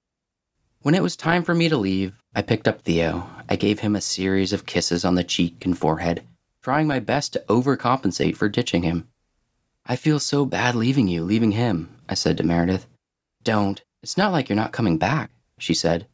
When 0.83 0.95
it 0.95 1.03
was 1.03 1.17
time 1.17 1.43
for 1.43 1.55
me 1.55 1.71
to 1.71 1.79
leave, 1.79 2.22
I 2.35 2.41
picked 2.41 2.67
up 2.67 2.81
Theo. 2.81 3.29
I 3.49 3.57
gave 3.57 3.81
him 3.81 3.95
a 3.95 4.01
series 4.01 4.55
of 4.55 4.65
kisses 4.65 5.05
on 5.05 5.17
the 5.17 5.25
cheek 5.25 5.67
and 5.67 5.77
forehead, 5.77 6.23
trying 6.63 6.87
my 6.87 6.99
best 6.99 7.35
to 7.35 7.45
overcompensate 7.49 8.37
for 8.37 8.49
ditching 8.49 8.85
him. 8.85 9.09
I 9.85 9.97
feel 9.97 10.19
so 10.19 10.47
bad 10.47 10.75
leaving 10.75 11.09
you, 11.09 11.25
leaving 11.25 11.53
him, 11.53 11.95
I 12.09 12.15
said 12.15 12.39
to 12.39 12.43
Meredith. 12.43 12.87
Don't. 13.43 13.83
It's 14.03 14.17
not 14.17 14.33
like 14.33 14.49
you're 14.49 14.57
not 14.57 14.73
coming 14.73 14.97
back, 14.97 15.31
she 15.59 15.75
said. 15.75 16.07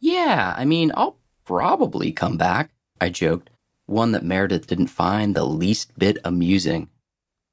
Yeah, 0.00 0.52
I 0.56 0.64
mean, 0.64 0.90
I'll 0.96 1.18
probably 1.44 2.10
come 2.10 2.36
back, 2.36 2.70
I 3.00 3.10
joked, 3.10 3.50
one 3.86 4.12
that 4.12 4.24
Meredith 4.24 4.66
didn't 4.66 4.88
find 4.88 5.34
the 5.34 5.44
least 5.44 5.96
bit 5.96 6.18
amusing. 6.24 6.88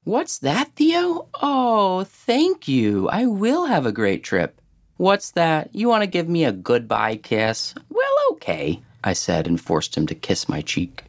What's 0.02 0.38
that, 0.38 0.74
Theo? 0.74 1.28
Oh, 1.40 2.04
thank 2.04 2.66
you. 2.66 3.08
I 3.08 3.26
will 3.26 3.66
have 3.66 3.86
a 3.86 3.92
great 3.92 4.24
trip. 4.24 4.59
What's 5.00 5.30
that? 5.30 5.74
You 5.74 5.88
want 5.88 6.02
to 6.02 6.06
give 6.06 6.28
me 6.28 6.44
a 6.44 6.52
goodbye 6.52 7.16
kiss? 7.16 7.72
Well, 7.88 8.16
okay, 8.32 8.82
I 9.02 9.14
said 9.14 9.46
and 9.46 9.58
forced 9.58 9.96
him 9.96 10.06
to 10.08 10.14
kiss 10.14 10.46
my 10.46 10.60
cheek. 10.60 11.04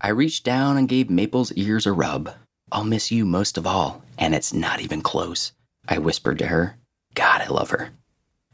I 0.00 0.10
reached 0.10 0.44
down 0.44 0.76
and 0.76 0.88
gave 0.88 1.10
Maple's 1.10 1.50
ears 1.54 1.84
a 1.84 1.92
rub. 1.92 2.32
I'll 2.70 2.84
miss 2.84 3.10
you 3.10 3.26
most 3.26 3.58
of 3.58 3.66
all, 3.66 4.00
and 4.16 4.32
it's 4.32 4.52
not 4.52 4.80
even 4.80 5.02
close, 5.02 5.50
I 5.88 5.98
whispered 5.98 6.38
to 6.38 6.46
her. 6.46 6.76
God, 7.16 7.40
I 7.40 7.48
love 7.48 7.70
her. 7.70 7.90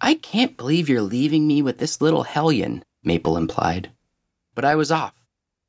I 0.00 0.14
can't 0.14 0.56
believe 0.56 0.88
you're 0.88 1.02
leaving 1.02 1.46
me 1.46 1.60
with 1.60 1.76
this 1.76 2.00
little 2.00 2.22
hellion, 2.22 2.82
Maple 3.04 3.36
implied. 3.36 3.90
But 4.54 4.64
I 4.64 4.74
was 4.74 4.90
off. 4.90 5.12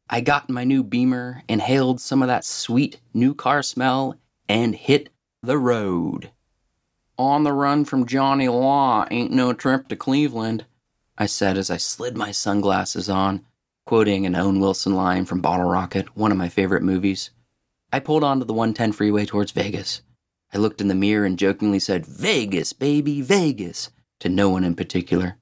I 0.09 0.21
got 0.21 0.47
in 0.47 0.55
my 0.55 0.63
new 0.63 0.81
Beamer, 0.81 1.43
inhaled 1.49 1.99
some 1.99 2.21
of 2.21 2.29
that 2.29 2.45
sweet 2.45 3.01
new 3.13 3.33
car 3.35 3.63
smell, 3.63 4.15
and 4.47 4.73
hit 4.73 5.09
the 5.43 5.57
road. 5.57 6.31
On 7.19 7.43
the 7.43 7.51
run 7.51 7.83
from 7.83 8.05
Johnny 8.05 8.47
Law 8.47 9.05
ain't 9.11 9.29
no 9.29 9.51
trip 9.51 9.89
to 9.89 9.97
Cleveland, 9.97 10.65
I 11.17 11.25
said 11.25 11.57
as 11.57 11.69
I 11.69 11.75
slid 11.75 12.15
my 12.15 12.31
sunglasses 12.31 13.09
on, 13.09 13.45
quoting 13.85 14.25
an 14.25 14.38
Owen 14.38 14.61
Wilson 14.61 14.95
line 14.95 15.25
from 15.25 15.41
Bottle 15.41 15.65
Rocket, 15.65 16.15
one 16.15 16.31
of 16.31 16.38
my 16.38 16.47
favorite 16.47 16.81
movies. 16.81 17.31
I 17.91 17.99
pulled 17.99 18.23
onto 18.23 18.45
the 18.45 18.53
110 18.53 18.93
freeway 18.93 19.25
towards 19.25 19.51
Vegas. 19.51 20.01
I 20.53 20.59
looked 20.59 20.79
in 20.79 20.88
the 20.88 20.95
mirror 20.95 21.25
and 21.25 21.38
jokingly 21.38 21.79
said, 21.79 22.05
Vegas, 22.05 22.71
baby, 22.71 23.19
Vegas, 23.19 23.89
to 24.21 24.29
no 24.29 24.47
one 24.47 24.63
in 24.63 24.73
particular. 24.73 25.35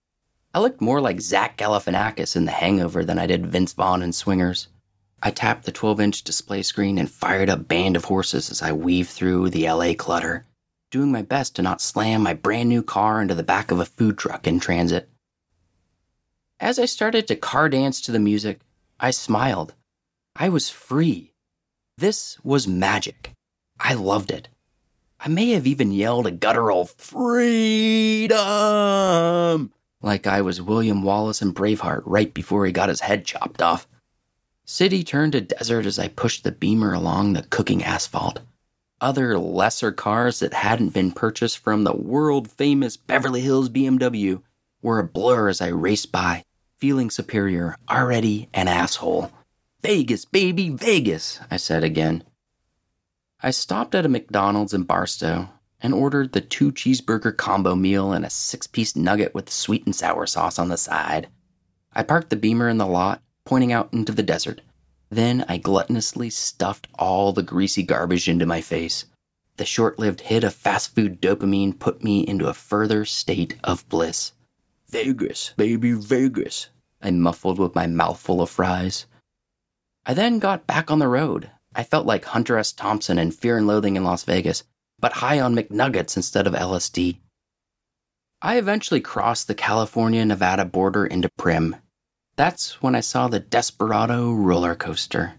I 0.55 0.59
looked 0.61 0.81
more 0.81 0.99
like 0.99 1.21
Zach 1.21 1.59
Galifianakis 1.59 2.35
in 2.35 2.45
The 2.45 2.53
Hangover 2.53 3.05
than 3.05 3.19
I 3.19 3.27
did 3.27 3.45
Vince 3.45 3.73
Vaughn 3.73 4.01
in 4.01 4.13
Swingers. 4.13 4.67
I 5.21 5.29
tapped 5.29 5.65
the 5.65 5.71
12 5.71 6.01
inch 6.01 6.23
display 6.23 6.63
screen 6.63 6.97
and 6.97 7.07
fired 7.07 7.51
up 7.51 7.67
Band 7.67 7.95
of 7.95 8.05
Horses 8.05 8.49
as 8.49 8.63
I 8.63 8.71
weaved 8.71 9.11
through 9.11 9.51
the 9.51 9.69
LA 9.69 9.93
clutter, 9.93 10.46
doing 10.91 11.11
my 11.11 11.21
best 11.21 11.55
to 11.55 11.61
not 11.61 11.81
slam 11.81 12.23
my 12.23 12.33
brand 12.33 12.69
new 12.69 12.81
car 12.81 13.21
into 13.21 13.35
the 13.35 13.43
back 13.43 13.71
of 13.71 13.79
a 13.79 13.85
food 13.85 14.17
truck 14.17 14.47
in 14.47 14.59
transit. 14.59 15.09
As 16.59 16.79
I 16.79 16.85
started 16.85 17.27
to 17.27 17.35
car 17.35 17.69
dance 17.69 18.01
to 18.01 18.11
the 18.11 18.19
music, 18.19 18.59
I 18.99 19.11
smiled. 19.11 19.73
I 20.35 20.49
was 20.49 20.69
free. 20.69 21.33
This 21.97 22.37
was 22.43 22.67
magic. 22.67 23.31
I 23.79 23.93
loved 23.93 24.31
it. 24.31 24.49
I 25.19 25.29
may 25.29 25.51
have 25.51 25.67
even 25.67 25.91
yelled 25.91 26.27
a 26.27 26.31
guttural 26.31 26.85
freedom 26.85 28.37
like 30.01 30.27
I 30.27 30.41
was 30.41 30.61
William 30.61 31.01
Wallace 31.03 31.41
in 31.41 31.53
Braveheart 31.53 32.03
right 32.05 32.33
before 32.33 32.65
he 32.65 32.71
got 32.71 32.89
his 32.89 33.01
head 33.01 33.25
chopped 33.25 33.61
off. 33.61 33.87
City 34.65 35.03
turned 35.03 35.31
to 35.33 35.41
desert 35.41 35.85
as 35.85 35.97
I 35.97 36.07
pushed 36.07 36.43
the 36.43 36.51
beamer 36.51 36.93
along 36.93 37.33
the 37.33 37.43
cooking 37.43 37.83
asphalt. 37.83 38.39
Other 38.99 39.37
lesser 39.37 39.91
cars 39.91 40.39
that 40.39 40.55
hadn't 40.55 40.89
been 40.89 41.11
purchased 41.11 41.59
from 41.59 41.83
the 41.83 41.95
world 41.95 42.49
famous 42.49 42.97
Beverly 42.97 43.41
Hills 43.41 43.69
BMW 43.69 44.41
were 44.81 44.97
a 44.97 45.03
blur 45.03 45.49
as 45.49 45.61
I 45.61 45.67
raced 45.67 46.11
by, 46.11 46.43
feeling 46.77 47.11
superior, 47.11 47.75
already 47.87 48.49
an 48.55 48.67
asshole. 48.67 49.31
Vegas, 49.83 50.25
baby, 50.25 50.69
Vegas, 50.69 51.39
I 51.51 51.57
said 51.57 51.83
again. 51.83 52.23
I 53.39 53.51
stopped 53.51 53.93
at 53.93 54.05
a 54.05 54.09
McDonald's 54.09 54.73
in 54.73 54.81
Barstow 54.81 55.49
and 55.79 55.93
ordered 55.93 56.33
the 56.33 56.41
two 56.41 56.71
cheeseburger 56.71 57.37
combo 57.37 57.75
meal 57.75 58.11
and 58.11 58.25
a 58.25 58.31
six 58.31 58.65
piece 58.65 58.95
nugget 58.95 59.35
with 59.35 59.51
sweet 59.51 59.85
and 59.85 59.95
sour 59.95 60.25
sauce 60.25 60.57
on 60.57 60.69
the 60.69 60.77
side. 60.77 61.27
I 61.93 62.01
parked 62.01 62.31
the 62.31 62.35
beamer 62.35 62.67
in 62.67 62.79
the 62.79 62.87
lot, 62.87 63.21
pointing 63.45 63.71
out 63.71 63.93
into 63.93 64.11
the 64.11 64.23
desert. 64.23 64.61
Then 65.09 65.45
I 65.47 65.57
gluttonously 65.57 66.31
stuffed 66.31 66.87
all 66.99 67.31
the 67.31 67.43
greasy 67.43 67.83
garbage 67.83 68.27
into 68.27 68.45
my 68.45 68.61
face. 68.61 69.05
The 69.57 69.65
short 69.65 69.97
lived 69.97 70.21
hit 70.21 70.43
of 70.43 70.53
fast 70.53 70.93
food 70.93 71.21
dopamine 71.21 71.79
put 71.79 72.03
me 72.03 72.27
into 72.27 72.47
a 72.47 72.53
further 72.53 73.05
state 73.05 73.57
of 73.63 73.87
bliss. 73.89 74.33
Vegas, 74.89 75.53
baby, 75.57 75.93
Vegas, 75.93 76.69
I 77.01 77.11
muffled 77.11 77.59
with 77.59 77.75
my 77.75 77.87
mouth 77.87 78.19
full 78.19 78.41
of 78.41 78.49
fries. 78.49 79.05
I 80.05 80.13
then 80.13 80.39
got 80.39 80.67
back 80.67 80.89
on 80.89 80.99
the 80.99 81.07
road. 81.07 81.51
I 81.75 81.83
felt 81.83 82.05
like 82.05 82.25
Hunter 82.25 82.57
S. 82.57 82.71
Thompson 82.71 83.19
in 83.19 83.31
Fear 83.31 83.57
and 83.57 83.67
Loathing 83.67 83.95
in 83.95 84.03
Las 84.03 84.23
Vegas, 84.23 84.63
but 84.99 85.13
high 85.13 85.39
on 85.39 85.55
McNuggets 85.55 86.15
instead 86.15 86.47
of 86.47 86.53
LSD. 86.53 87.17
I 88.41 88.57
eventually 88.57 89.01
crossed 89.01 89.47
the 89.47 89.55
California 89.55 90.23
Nevada 90.25 90.65
border 90.65 91.05
into 91.05 91.29
Primm. 91.39 91.79
That's 92.37 92.83
when 92.83 92.93
I 92.93 92.99
saw 92.99 93.27
the 93.27 93.39
Desperado 93.39 94.31
roller 94.31 94.75
coaster. 94.75 95.33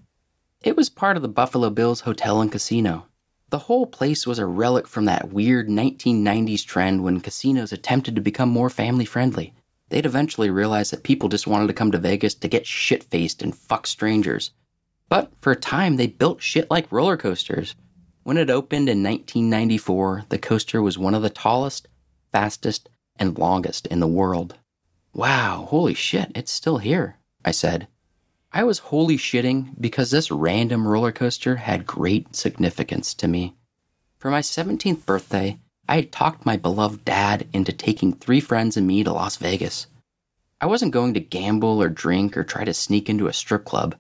It 0.65 0.77
was 0.77 0.89
part 0.89 1.17
of 1.17 1.23
the 1.23 1.29
Buffalo 1.29 1.71
Bills 1.71 2.01
Hotel 2.01 2.41
and 2.41 2.51
Casino. 2.51 3.07
The 3.51 3.61
whole 3.61 3.87
place 3.87 4.27
was 4.27 4.41
a 4.41 4.47
relic 4.47 4.89
from 4.89 5.05
that 5.05 5.33
weird 5.33 5.69
1990s 5.69 6.67
trend 6.67 7.05
when 7.05 7.21
casinos 7.21 7.71
attempted 7.71 8.17
to 8.17 8.21
become 8.21 8.49
more 8.49 8.69
family 8.69 9.05
friendly. 9.05 9.55
They'd 9.91 10.07
eventually 10.07 10.51
realized 10.51 10.93
that 10.93 11.05
people 11.05 11.29
just 11.29 11.47
wanted 11.47 11.69
to 11.69 11.73
come 11.73 11.93
to 11.93 11.99
Vegas 11.99 12.35
to 12.35 12.49
get 12.49 12.67
shit 12.67 13.05
faced 13.05 13.43
and 13.43 13.57
fuck 13.57 13.87
strangers. 13.87 14.51
But 15.09 15.31
for 15.41 15.53
a 15.53 15.57
time, 15.57 15.99
they 15.99 16.09
built 16.09 16.43
shit 16.43 16.69
like 16.69 16.91
roller 16.91 17.17
coasters. 17.17 17.77
When 18.25 18.37
it 18.37 18.51
opened 18.51 18.89
in 18.89 19.05
1994, 19.05 20.25
the 20.31 20.39
coaster 20.39 20.83
was 20.83 20.99
one 20.99 21.15
of 21.15 21.23
the 21.23 21.31
tallest, 21.31 21.87
fastest, 22.33 22.89
and 23.15 23.39
longest 23.39 23.87
in 23.87 24.01
the 24.01 24.09
world. 24.09 24.57
Wow, 25.13 25.67
holy 25.69 25.95
shit, 25.95 26.31
it's 26.35 26.53
still 26.53 26.79
here, 26.79 27.17
I 27.45 27.51
said. 27.51 27.89
I 28.53 28.65
was 28.65 28.79
holy 28.79 29.19
shitting 29.19 29.75
because 29.81 30.11
this 30.11 30.31
random 30.31 30.87
roller 30.87 31.13
coaster 31.13 31.57
had 31.57 31.87
great 31.87 32.35
significance 32.35 33.15
to 33.15 33.29
me. 33.29 33.55
For 34.19 34.31
my 34.31 34.41
17th 34.41 35.05
birthday, 35.05 35.59
I 35.89 35.97
had 35.97 36.13
talked 36.13 36.47
my 36.47 36.57
beloved 36.57 37.05
dad 37.05 37.47
into 37.53 37.73
taking 37.73 38.13
three 38.13 38.41
friends 38.41 38.77
and 38.77 38.87
me 38.87 39.05
to 39.05 39.13
Las 39.13 39.37
Vegas. 39.37 39.87
I 40.61 40.67
wasn't 40.67 40.93
going 40.93 41.15
to 41.15 41.21
gamble 41.21 41.81
or 41.81 41.89
drink 41.89 42.37
or 42.37 42.45
try 42.45 42.65
to 42.65 42.75
sneak 42.75 43.09
into 43.09 43.29
a 43.29 43.33
strip 43.33 43.65
club. 43.65 43.97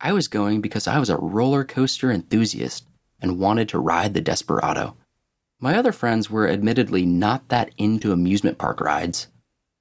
I 0.00 0.12
was 0.12 0.28
going 0.28 0.60
because 0.60 0.86
I 0.86 0.98
was 0.98 1.10
a 1.10 1.16
roller 1.16 1.64
coaster 1.64 2.10
enthusiast 2.10 2.86
and 3.20 3.38
wanted 3.38 3.68
to 3.70 3.78
ride 3.78 4.14
the 4.14 4.20
Desperado. 4.20 4.96
My 5.60 5.76
other 5.76 5.92
friends 5.92 6.30
were 6.30 6.48
admittedly 6.48 7.04
not 7.04 7.48
that 7.48 7.72
into 7.76 8.12
amusement 8.12 8.58
park 8.58 8.80
rides. 8.80 9.26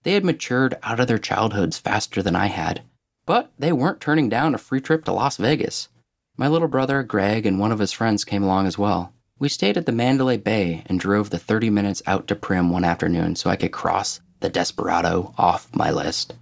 They 0.08 0.14
had 0.14 0.24
matured 0.24 0.78
out 0.84 1.02
of 1.02 1.10
their 1.10 1.18
childhoods 1.18 1.78
faster 1.78 2.24
than 2.24 2.34
I 2.34 2.46
had, 2.46 2.82
but 3.26 3.52
they 3.60 3.74
weren't 3.74 4.00
turning 4.00 4.30
down 4.30 4.56
a 4.56 4.58
free 4.58 4.80
trip 4.80 5.04
to 5.04 5.12
Las 5.12 5.36
Vegas. 5.36 5.90
My 6.38 6.48
little 6.48 6.70
brother, 6.70 7.04
Greg, 7.04 7.46
and 7.46 7.60
one 7.60 7.74
of 7.74 7.80
his 7.80 7.92
friends 7.92 8.24
came 8.24 8.42
along 8.42 8.68
as 8.68 8.78
well. 8.78 9.12
We 9.38 9.50
stayed 9.50 9.76
at 9.76 9.86
the 9.86 9.92
Mandalay 9.92 10.38
Bay 10.38 10.84
and 10.86 10.98
drove 10.98 11.30
the 11.30 11.38
30 11.38 11.72
minutes 11.72 12.02
out 12.08 12.26
to 12.28 12.38
Primm 12.38 12.70
one 12.70 12.86
afternoon 12.86 13.36
so 13.36 13.50
I 13.50 13.58
could 13.58 13.74
cross 13.74 14.22
the 14.40 14.48
Desperado 14.48 15.34
off 15.38 15.76
my 15.76 15.92
list. 15.92 16.36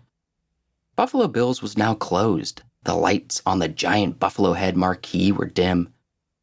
Buffalo 0.95 1.27
Bills 1.27 1.63
was 1.63 1.75
now 1.75 1.95
closed. 1.95 2.61
The 2.83 2.93
lights 2.93 3.41
on 3.47 3.57
the 3.57 3.67
giant 3.67 4.19
Buffalo 4.19 4.53
Head 4.53 4.77
marquee 4.77 5.31
were 5.31 5.47
dim, 5.47 5.91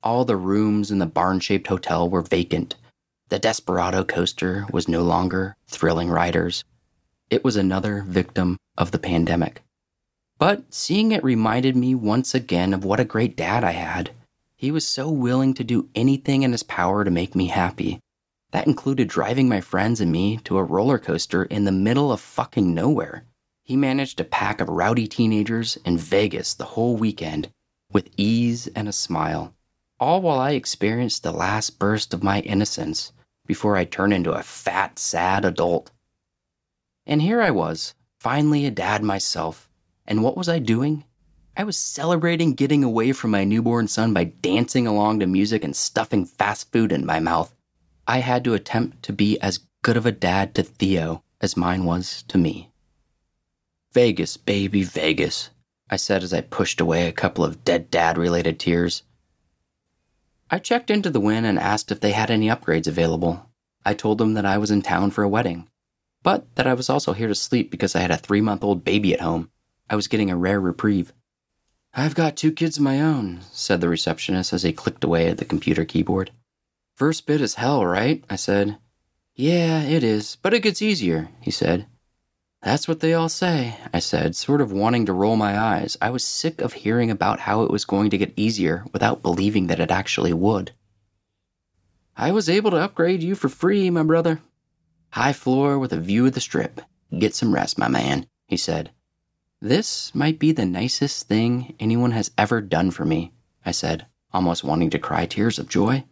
all 0.03 0.25
the 0.25 0.35
rooms 0.35 0.91
in 0.91 0.99
the 0.99 1.07
barn 1.07 1.39
shaped 1.39 1.69
hotel 1.69 2.11
were 2.11 2.23
vacant. 2.23 2.75
The 3.29 3.39
Desperado 3.39 4.03
coaster 4.03 4.67
was 4.73 4.89
no 4.89 5.03
longer 5.03 5.55
thrilling 5.69 6.11
riders. 6.11 6.65
It 7.33 7.43
was 7.43 7.57
another 7.57 8.05
victim 8.07 8.59
of 8.77 8.91
the 8.91 8.99
pandemic. 8.99 9.63
But 10.39 10.73
seeing 10.73 11.13
it 11.13 11.25
reminded 11.25 11.75
me 11.75 11.95
once 11.95 12.35
again 12.35 12.75
of 12.75 12.85
what 12.85 13.01
a 13.01 13.05
great 13.05 13.37
dad 13.37 13.65
I 13.65 13.71
had. 13.71 14.11
He 14.55 14.71
was 14.71 14.87
so 14.87 15.11
willing 15.11 15.55
to 15.55 15.65
do 15.65 15.89
anything 15.95 16.43
in 16.43 16.53
his 16.53 16.63
power 16.63 17.05
to 17.05 17.11
make 17.11 17.35
me 17.35 17.47
happy. 17.47 17.99
That 18.51 18.67
included 18.67 19.09
driving 19.09 19.49
my 19.49 19.63
friends 19.63 20.01
and 20.01 20.13
me 20.13 20.37
to 20.45 20.59
a 20.59 20.63
roller 20.63 20.99
coaster 20.99 21.45
in 21.45 21.65
the 21.65 21.73
middle 21.73 22.13
of 22.13 22.21
fucking 22.21 22.75
nowhere. 22.75 23.25
He 23.65 23.77
managed 23.77 24.21
a 24.21 24.25
pack 24.25 24.61
of 24.61 24.69
rowdy 24.69 25.09
teenagers 25.09 25.79
in 25.87 25.97
Vegas 25.97 26.53
the 26.53 26.67
whole 26.77 26.97
weekend 26.97 27.49
with 27.91 28.11
ease 28.19 28.69
and 28.77 28.89
a 28.89 28.93
smile 28.93 29.55
all 30.03 30.21
while 30.21 30.41
I 30.41 30.51
experienced 30.51 31.23
the 31.23 31.31
last 31.33 31.79
burst 31.79 32.13
of 32.13 32.25
my 32.25 32.41
innocence 32.41 33.13
before 33.47 33.77
I 33.77 33.85
turn 33.85 34.13
into 34.13 34.33
a 34.33 34.43
fat, 34.43 34.99
sad 34.99 35.45
adult. 35.45 35.93
And 37.07 37.21
here 37.21 37.43
I 37.43 37.51
was, 37.51 37.95
finally 38.21 38.65
a 38.67 38.71
dad 38.71 39.03
myself. 39.03 39.69
And 40.07 40.23
what 40.23 40.37
was 40.37 40.49
I 40.49 40.59
doing? 40.59 41.05
I 41.57 41.65
was 41.65 41.77
celebrating 41.77 42.55
getting 42.55 42.83
away 42.83 43.13
from 43.13 43.31
my 43.31 43.45
newborn 43.45 43.89
son 43.89 44.15
by 44.15 44.25
dancing 44.25 44.87
along 44.87 45.21
to 45.21 45.27
music 45.27 45.65
and 45.65 45.77
stuffing 45.77 46.25
fast 46.25 46.73
food 46.73 46.93
in 46.93 47.05
my 47.05 47.21
mouth. 47.21 47.55
I 48.07 48.19
had 48.19 48.45
to 48.45 48.55
attempt 48.55 49.03
to 49.05 49.13
be 49.13 49.39
as 49.41 49.61
good 49.83 49.97
of 49.97 50.07
a 50.07 50.13
dad 50.13 50.55
to 50.55 50.63
Theo 50.63 51.23
as 51.41 51.57
mine 51.57 51.85
was 51.85 52.23
to 52.29 52.39
me. 52.39 52.71
Vegas, 53.93 54.37
baby, 54.37 54.83
Vegas, 54.85 55.51
I 55.91 55.97
said 55.97 56.23
as 56.23 56.33
I 56.33 56.41
pushed 56.41 56.81
away 56.81 57.07
a 57.07 57.13
couple 57.13 57.45
of 57.45 57.65
dead 57.65 57.91
dad 57.91 58.17
related 58.17 58.59
tears. 58.59 59.03
I 60.51 60.59
checked 60.59 60.91
into 60.91 61.11
the 61.11 61.21
Wynn 61.21 61.45
and 61.45 61.59
asked 61.59 61.93
if 61.93 62.01
they 62.01 62.13
had 62.13 62.31
any 62.31 62.49
upgrades 62.49 62.87
available. 62.87 63.51
I 63.85 63.93
told 63.95 64.19
them 64.19 64.35
that 64.35 64.47
I 64.47 64.59
was 64.59 64.71
in 64.71 64.81
town 64.81 65.11
for 65.11 65.23
a 65.23 65.29
wedding, 65.29 65.69
but 66.23 66.47
that 66.57 66.67
I 66.67 66.75
was 66.75 66.89
also 66.89 67.13
here 67.13 67.29
to 67.29 67.35
sleep 67.35 67.71
because 67.71 67.97
I 67.97 68.01
had 68.01 68.11
a 68.11 68.17
three 68.17 68.41
month 68.41 68.63
old 68.65 68.85
baby 68.85 69.15
at 69.15 69.21
home. 69.21 69.51
I 69.89 69.97
was 69.97 70.09
getting 70.09 70.31
a 70.31 70.37
rare 70.37 70.61
reprieve. 70.61 71.13
I've 71.95 72.15
got 72.15 72.37
two 72.37 72.53
kids 72.53 72.79
of 72.79 72.83
my 72.83 73.01
own, 73.01 73.41
said 73.53 73.81
the 73.81 73.89
receptionist 73.89 74.53
as 74.53 74.63
he 74.63 74.73
clicked 74.73 75.05
away 75.05 75.29
at 75.29 75.39
the 75.39 75.45
computer 75.45 75.85
keyboard. 75.85 76.31
First 76.95 77.27
bit 77.27 77.41
is 77.41 77.57
hell, 77.57 77.85
right? 77.85 78.25
I 78.31 78.37
said. 78.37 78.79
Yeah, 79.35 79.83
it 79.83 80.03
is, 80.03 80.37
but 80.43 80.55
it 80.55 80.63
gets 80.63 80.83
easier, 80.83 81.29
he 81.41 81.51
said. 81.51 81.87
That's 82.63 82.87
what 82.87 83.01
they 83.01 83.13
all 83.13 83.29
say, 83.29 83.77
I 83.93 83.99
said, 83.99 84.37
sort 84.37 84.61
of 84.61 84.71
wanting 84.71 85.07
to 85.07 85.13
roll 85.13 85.37
my 85.37 85.59
eyes. 85.59 85.99
I 86.01 86.11
was 86.11 86.23
sick 86.23 86.61
of 86.61 86.75
hearing 86.75 87.11
about 87.11 87.41
how 87.41 87.63
it 87.63 87.71
was 87.71 87.85
going 87.85 88.11
to 88.11 88.19
get 88.19 88.33
easier 88.37 88.85
without 88.93 89.21
believing 89.21 89.67
that 89.67 89.81
it 89.81 89.91
actually 89.91 90.33
would. 90.33 90.73
I 92.17 92.31
was 92.31 92.49
able 92.49 92.71
to 92.71 92.77
upgrade 92.77 93.23
you 93.23 93.35
for 93.35 93.49
free, 93.49 93.91
my 93.91 94.05
brother. 94.05 94.41
High 95.13 95.35
floor 95.35 95.79
with 95.79 95.93
a 95.93 96.01
view 96.01 96.25
of 96.25 96.33
the 96.33 96.41
strip. 96.41 96.81
Get 97.19 97.35
some 97.35 97.53
rest, 97.55 97.77
my 97.77 97.87
man, 97.87 98.27
he 98.47 98.57
said. 98.57 98.93
This 99.61 100.15
might 100.15 100.39
be 100.39 100.53
the 100.53 100.65
nicest 100.65 101.29
thing 101.29 101.75
anyone 101.79 102.13
has 102.13 102.31
ever 102.39 102.63
done 102.63 102.91
for 102.91 103.05
me, 103.05 103.35
I 103.65 103.73
said, 103.73 104.07
almost 104.33 104.65
wanting 104.65 104.89
to 104.89 104.99
cry 104.99 105.27
tears 105.27 105.59
of 105.59 105.69
joy. 105.69 106.05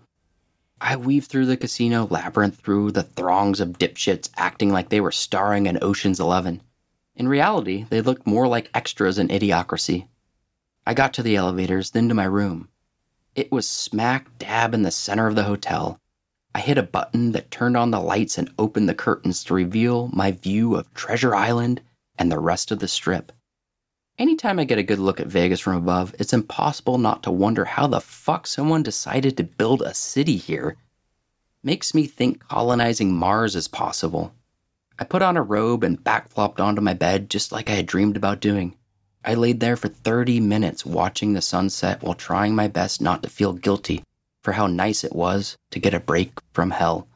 I 0.83 0.97
weaved 0.97 1.31
through 1.31 1.47
the 1.47 1.57
casino 1.57 2.07
labyrinth 2.11 2.57
through 2.57 2.93
the 2.93 3.03
throngs 3.03 3.59
of 3.59 3.79
dipshits 3.79 4.29
acting 4.37 4.71
like 4.71 4.91
they 4.91 5.01
were 5.01 5.13
starring 5.13 5.65
in 5.65 5.79
Ocean's 5.81 6.21
Eleven. 6.21 6.61
In 7.17 7.27
reality, 7.27 7.87
they 7.89 8.03
looked 8.03 8.27
more 8.27 8.49
like 8.49 8.71
extras 8.75 9.19
in 9.19 9.29
Idiocracy. 9.29 10.09
I 10.87 10.93
got 10.93 11.15
to 11.15 11.23
the 11.23 11.37
elevators, 11.37 11.93
then 11.93 12.09
to 12.11 12.15
my 12.15 12.25
room. 12.25 12.69
It 13.35 13.51
was 13.51 13.67
smack 13.67 14.37
dab 14.39 14.75
in 14.75 14.83
the 14.83 14.91
center 14.91 15.27
of 15.27 15.37
the 15.37 15.45
hotel. 15.45 16.00
I 16.53 16.61
hit 16.61 16.79
a 16.79 16.83
button 16.83 17.31
that 17.33 17.51
turned 17.51 17.77
on 17.77 17.93
the 17.93 18.01
lights 18.01 18.37
and 18.37 18.53
opened 18.59 18.89
the 18.89 18.95
curtains 18.95 19.45
to 19.45 19.55
reveal 19.55 20.09
my 20.13 20.33
view 20.33 20.75
of 20.75 20.93
Treasure 20.95 21.35
Island 21.35 21.81
and 22.19 22.31
the 22.31 22.41
rest 22.41 22.73
of 22.73 22.81
the 22.81 22.89
strip. 22.89 23.31
Anytime 24.19 24.59
I 24.59 24.65
get 24.65 24.79
a 24.79 24.83
good 24.83 24.99
look 24.99 25.21
at 25.21 25.29
Vegas 25.29 25.61
from 25.61 25.77
above, 25.77 26.15
it's 26.19 26.33
impossible 26.33 26.99
not 26.99 27.23
to 27.23 27.31
wonder 27.31 27.65
how 27.65 27.87
the 27.87 28.01
fuck 28.01 28.47
someone 28.47 28.83
decided 28.83 29.37
to 29.37 29.45
build 29.45 29.81
a 29.81 29.95
city 29.95 30.37
here. 30.37 30.77
Makes 31.63 31.95
me 31.95 32.07
think 32.07 32.47
colonizing 32.49 33.15
Mars 33.15 33.55
is 33.55 33.69
possible. 33.69 34.35
I 34.99 35.05
put 35.05 35.23
on 35.23 35.37
a 35.37 35.43
robe 35.43 35.85
and 35.85 36.03
backflopped 36.03 36.59
onto 36.59 36.83
my 36.83 36.95
bed 36.95 37.31
just 37.31 37.53
like 37.53 37.71
I 37.71 37.75
had 37.75 37.87
dreamed 37.87 38.17
about 38.17 38.41
doing. 38.41 38.77
I 39.25 39.35
laid 39.35 39.61
there 39.61 39.77
for 39.77 39.89
30 39.89 40.41
minutes 40.41 40.85
watching 40.85 41.33
the 41.33 41.43
sunset 41.43 42.03
while 42.03 42.15
trying 42.15 42.55
my 42.55 42.67
best 42.67 43.01
not 43.01 43.23
to 43.23 43.31
feel 43.31 43.53
guilty 43.53 44.03
for 44.43 44.53
how 44.53 44.67
nice 44.67 45.05
it 45.05 45.15
was 45.15 45.57
to 45.71 45.79
get 45.79 45.95
a 45.95 46.01
break 46.01 46.33
from 46.53 46.71
hell. 46.71 47.09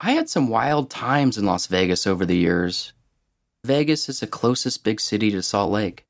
I 0.00 0.12
had 0.12 0.28
some 0.28 0.48
wild 0.48 0.90
times 0.90 1.38
in 1.38 1.46
Las 1.46 1.66
Vegas 1.66 2.06
over 2.06 2.26
the 2.26 2.36
years, 2.36 2.92
Vegas 3.66 4.08
is 4.08 4.20
the 4.20 4.28
closest 4.28 4.84
big 4.84 5.00
city 5.00 5.28
to 5.32 5.42
Salt 5.42 5.72
Lake. 5.72 6.06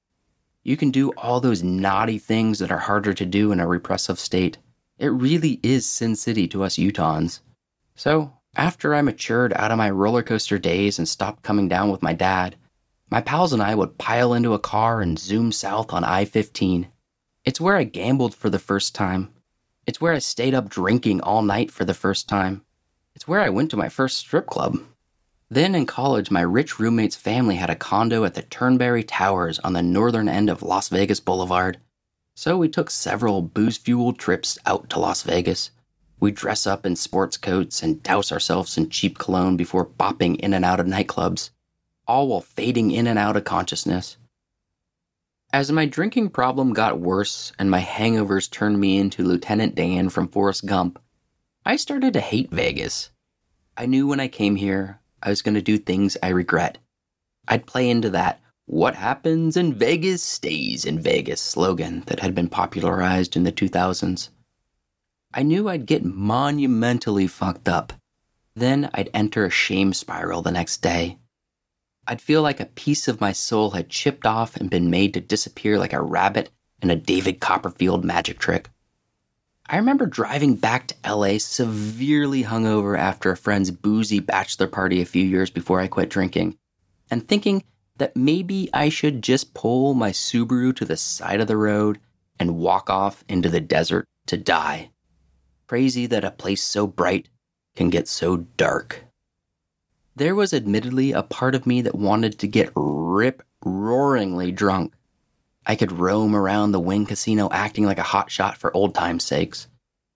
You 0.62 0.76
can 0.76 0.90
do 0.90 1.12
all 1.12 1.40
those 1.40 1.62
naughty 1.62 2.18
things 2.18 2.58
that 2.58 2.70
are 2.70 2.78
harder 2.78 3.14
to 3.14 3.24
do 3.24 3.50
in 3.50 3.60
a 3.60 3.66
repressive 3.66 4.20
state. 4.20 4.58
It 4.98 5.06
really 5.06 5.58
is 5.62 5.86
Sin 5.86 6.16
City 6.16 6.46
to 6.48 6.64
us 6.64 6.76
Utahns. 6.76 7.40
So, 7.94 8.30
after 8.56 8.94
I 8.94 9.00
matured 9.00 9.54
out 9.54 9.70
of 9.70 9.78
my 9.78 9.88
roller 9.88 10.22
coaster 10.22 10.58
days 10.58 10.98
and 10.98 11.08
stopped 11.08 11.42
coming 11.42 11.66
down 11.66 11.90
with 11.90 12.02
my 12.02 12.12
dad, 12.12 12.56
my 13.10 13.22
pals 13.22 13.54
and 13.54 13.62
I 13.62 13.74
would 13.74 13.96
pile 13.96 14.34
into 14.34 14.52
a 14.52 14.58
car 14.58 15.00
and 15.00 15.18
zoom 15.18 15.50
south 15.50 15.94
on 15.94 16.04
I 16.04 16.26
15. 16.26 16.88
It's 17.46 17.60
where 17.60 17.76
I 17.76 17.84
gambled 17.84 18.34
for 18.34 18.50
the 18.50 18.58
first 18.58 18.94
time. 18.94 19.32
It's 19.86 20.00
where 20.00 20.12
I 20.12 20.18
stayed 20.18 20.52
up 20.52 20.68
drinking 20.68 21.20
all 21.20 21.42
night 21.42 21.70
for 21.70 21.84
the 21.84 21.94
first 21.94 22.28
time. 22.28 22.62
It's 23.14 23.28
where 23.28 23.40
I 23.40 23.50
went 23.50 23.70
to 23.70 23.76
my 23.76 23.88
first 23.88 24.16
strip 24.16 24.46
club. 24.46 24.78
Then 25.48 25.76
in 25.76 25.86
college, 25.86 26.28
my 26.28 26.40
rich 26.40 26.80
roommate's 26.80 27.14
family 27.14 27.54
had 27.54 27.70
a 27.70 27.76
condo 27.76 28.24
at 28.24 28.34
the 28.34 28.42
Turnberry 28.42 29.04
Towers 29.04 29.60
on 29.60 29.74
the 29.74 29.82
northern 29.82 30.28
end 30.28 30.50
of 30.50 30.60
Las 30.60 30.88
Vegas 30.88 31.20
Boulevard. 31.20 31.78
So 32.34 32.58
we 32.58 32.68
took 32.68 32.90
several 32.90 33.42
booze 33.42 33.78
fueled 33.78 34.18
trips 34.18 34.58
out 34.66 34.90
to 34.90 34.98
Las 34.98 35.22
Vegas. 35.22 35.70
We'd 36.18 36.34
dress 36.34 36.66
up 36.66 36.84
in 36.84 36.96
sports 36.96 37.36
coats 37.36 37.80
and 37.80 38.02
douse 38.02 38.32
ourselves 38.32 38.76
in 38.76 38.90
cheap 38.90 39.18
cologne 39.18 39.56
before 39.56 39.86
bopping 39.86 40.36
in 40.40 40.52
and 40.52 40.64
out 40.64 40.80
of 40.80 40.86
nightclubs, 40.86 41.50
all 42.08 42.26
while 42.26 42.40
fading 42.40 42.90
in 42.90 43.06
and 43.06 43.20
out 43.20 43.36
of 43.36 43.44
consciousness. 43.44 44.16
As 45.52 45.72
my 45.72 45.86
drinking 45.86 46.30
problem 46.30 46.72
got 46.72 47.00
worse 47.00 47.52
and 47.58 47.70
my 47.70 47.80
hangovers 47.80 48.50
turned 48.50 48.80
me 48.80 48.98
into 48.98 49.22
Lieutenant 49.22 49.74
Dan 49.74 50.08
from 50.08 50.28
Forrest 50.28 50.66
Gump, 50.66 50.98
I 51.64 51.76
started 51.76 52.12
to 52.12 52.20
hate 52.20 52.50
Vegas. 52.50 53.10
I 53.76 53.86
knew 53.86 54.06
when 54.06 54.20
I 54.20 54.28
came 54.28 54.56
here 54.56 55.00
I 55.22 55.30
was 55.30 55.42
going 55.42 55.54
to 55.54 55.62
do 55.62 55.78
things 55.78 56.16
I 56.22 56.28
regret. 56.28 56.78
I'd 57.48 57.66
play 57.66 57.88
into 57.88 58.10
that 58.10 58.40
what 58.66 58.96
happens 58.96 59.56
in 59.56 59.74
Vegas 59.74 60.24
stays 60.24 60.84
in 60.84 61.00
Vegas 61.00 61.40
slogan 61.40 62.02
that 62.06 62.18
had 62.18 62.34
been 62.34 62.48
popularized 62.48 63.36
in 63.36 63.44
the 63.44 63.52
2000s. 63.52 64.30
I 65.32 65.44
knew 65.44 65.68
I'd 65.68 65.86
get 65.86 66.04
monumentally 66.04 67.28
fucked 67.28 67.68
up. 67.68 67.92
Then 68.56 68.90
I'd 68.92 69.10
enter 69.14 69.46
a 69.46 69.50
shame 69.50 69.92
spiral 69.92 70.42
the 70.42 70.50
next 70.50 70.82
day. 70.82 71.18
I'd 72.08 72.20
feel 72.20 72.42
like 72.42 72.60
a 72.60 72.66
piece 72.66 73.08
of 73.08 73.20
my 73.20 73.32
soul 73.32 73.70
had 73.72 73.88
chipped 73.88 74.26
off 74.26 74.56
and 74.56 74.70
been 74.70 74.90
made 74.90 75.14
to 75.14 75.20
disappear 75.20 75.78
like 75.78 75.92
a 75.92 76.00
rabbit 76.00 76.50
in 76.80 76.90
a 76.90 76.96
David 76.96 77.40
Copperfield 77.40 78.04
magic 78.04 78.38
trick. 78.38 78.68
I 79.68 79.76
remember 79.76 80.06
driving 80.06 80.54
back 80.54 80.86
to 80.86 81.16
LA 81.16 81.38
severely 81.38 82.44
hungover 82.44 82.96
after 82.96 83.32
a 83.32 83.36
friend's 83.36 83.72
boozy 83.72 84.20
bachelor 84.20 84.68
party 84.68 85.00
a 85.00 85.06
few 85.06 85.24
years 85.24 85.50
before 85.50 85.80
I 85.80 85.88
quit 85.88 86.08
drinking, 86.08 86.56
and 87.10 87.26
thinking 87.26 87.64
that 87.96 88.14
maybe 88.14 88.70
I 88.72 88.88
should 88.90 89.22
just 89.22 89.54
pull 89.54 89.94
my 89.94 90.10
Subaru 90.10 90.76
to 90.76 90.84
the 90.84 90.96
side 90.96 91.40
of 91.40 91.48
the 91.48 91.56
road 91.56 91.98
and 92.38 92.58
walk 92.58 92.90
off 92.90 93.24
into 93.28 93.48
the 93.48 93.60
desert 93.60 94.04
to 94.26 94.36
die. 94.36 94.90
Crazy 95.66 96.06
that 96.06 96.24
a 96.24 96.30
place 96.30 96.62
so 96.62 96.86
bright 96.86 97.28
can 97.74 97.90
get 97.90 98.06
so 98.06 98.36
dark. 98.36 99.05
There 100.16 100.34
was 100.34 100.52
admittedly 100.52 101.12
a 101.12 101.22
part 101.22 101.54
of 101.54 101.66
me 101.66 101.82
that 101.82 101.94
wanted 101.94 102.38
to 102.40 102.48
get 102.48 102.72
rip 102.74 103.42
roaringly 103.64 104.54
drunk 104.54 104.94
I 105.68 105.74
could 105.74 105.90
roam 105.90 106.36
around 106.36 106.70
the 106.70 106.80
Wynn 106.80 107.06
Casino 107.06 107.48
acting 107.50 107.84
like 107.84 107.98
a 107.98 108.02
hotshot 108.02 108.56
for 108.56 108.74
old 108.74 108.94
time's 108.94 109.24
sakes. 109.24 109.66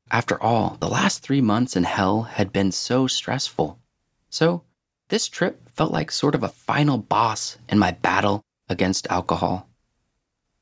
After 0.08 0.40
all, 0.40 0.76
the 0.78 0.88
last 0.88 1.22
three 1.22 1.40
months 1.40 1.74
in 1.74 1.82
hell 1.82 2.22
had 2.22 2.52
been 2.52 2.70
so 2.70 3.08
stressful. 3.08 3.80
So, 4.28 4.62
this 5.08 5.26
trip 5.26 5.68
felt 5.68 5.90
like 5.90 6.12
sort 6.12 6.36
of 6.36 6.44
a 6.44 6.48
final 6.48 6.98
boss 6.98 7.58
in 7.68 7.80
my 7.80 7.90
battle 7.90 8.42
against 8.68 9.10
alcohol. 9.10 9.68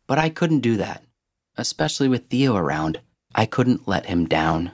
But 0.07 0.18
I 0.18 0.31
couldn't 0.31 0.61
do 0.61 0.79
that, 0.79 1.05
especially 1.59 2.09
with 2.09 2.27
Theo 2.27 2.57
around. 2.57 3.01
I 3.35 3.44
couldn't 3.44 3.87
let 3.87 4.07
him 4.07 4.24
down. 4.24 4.70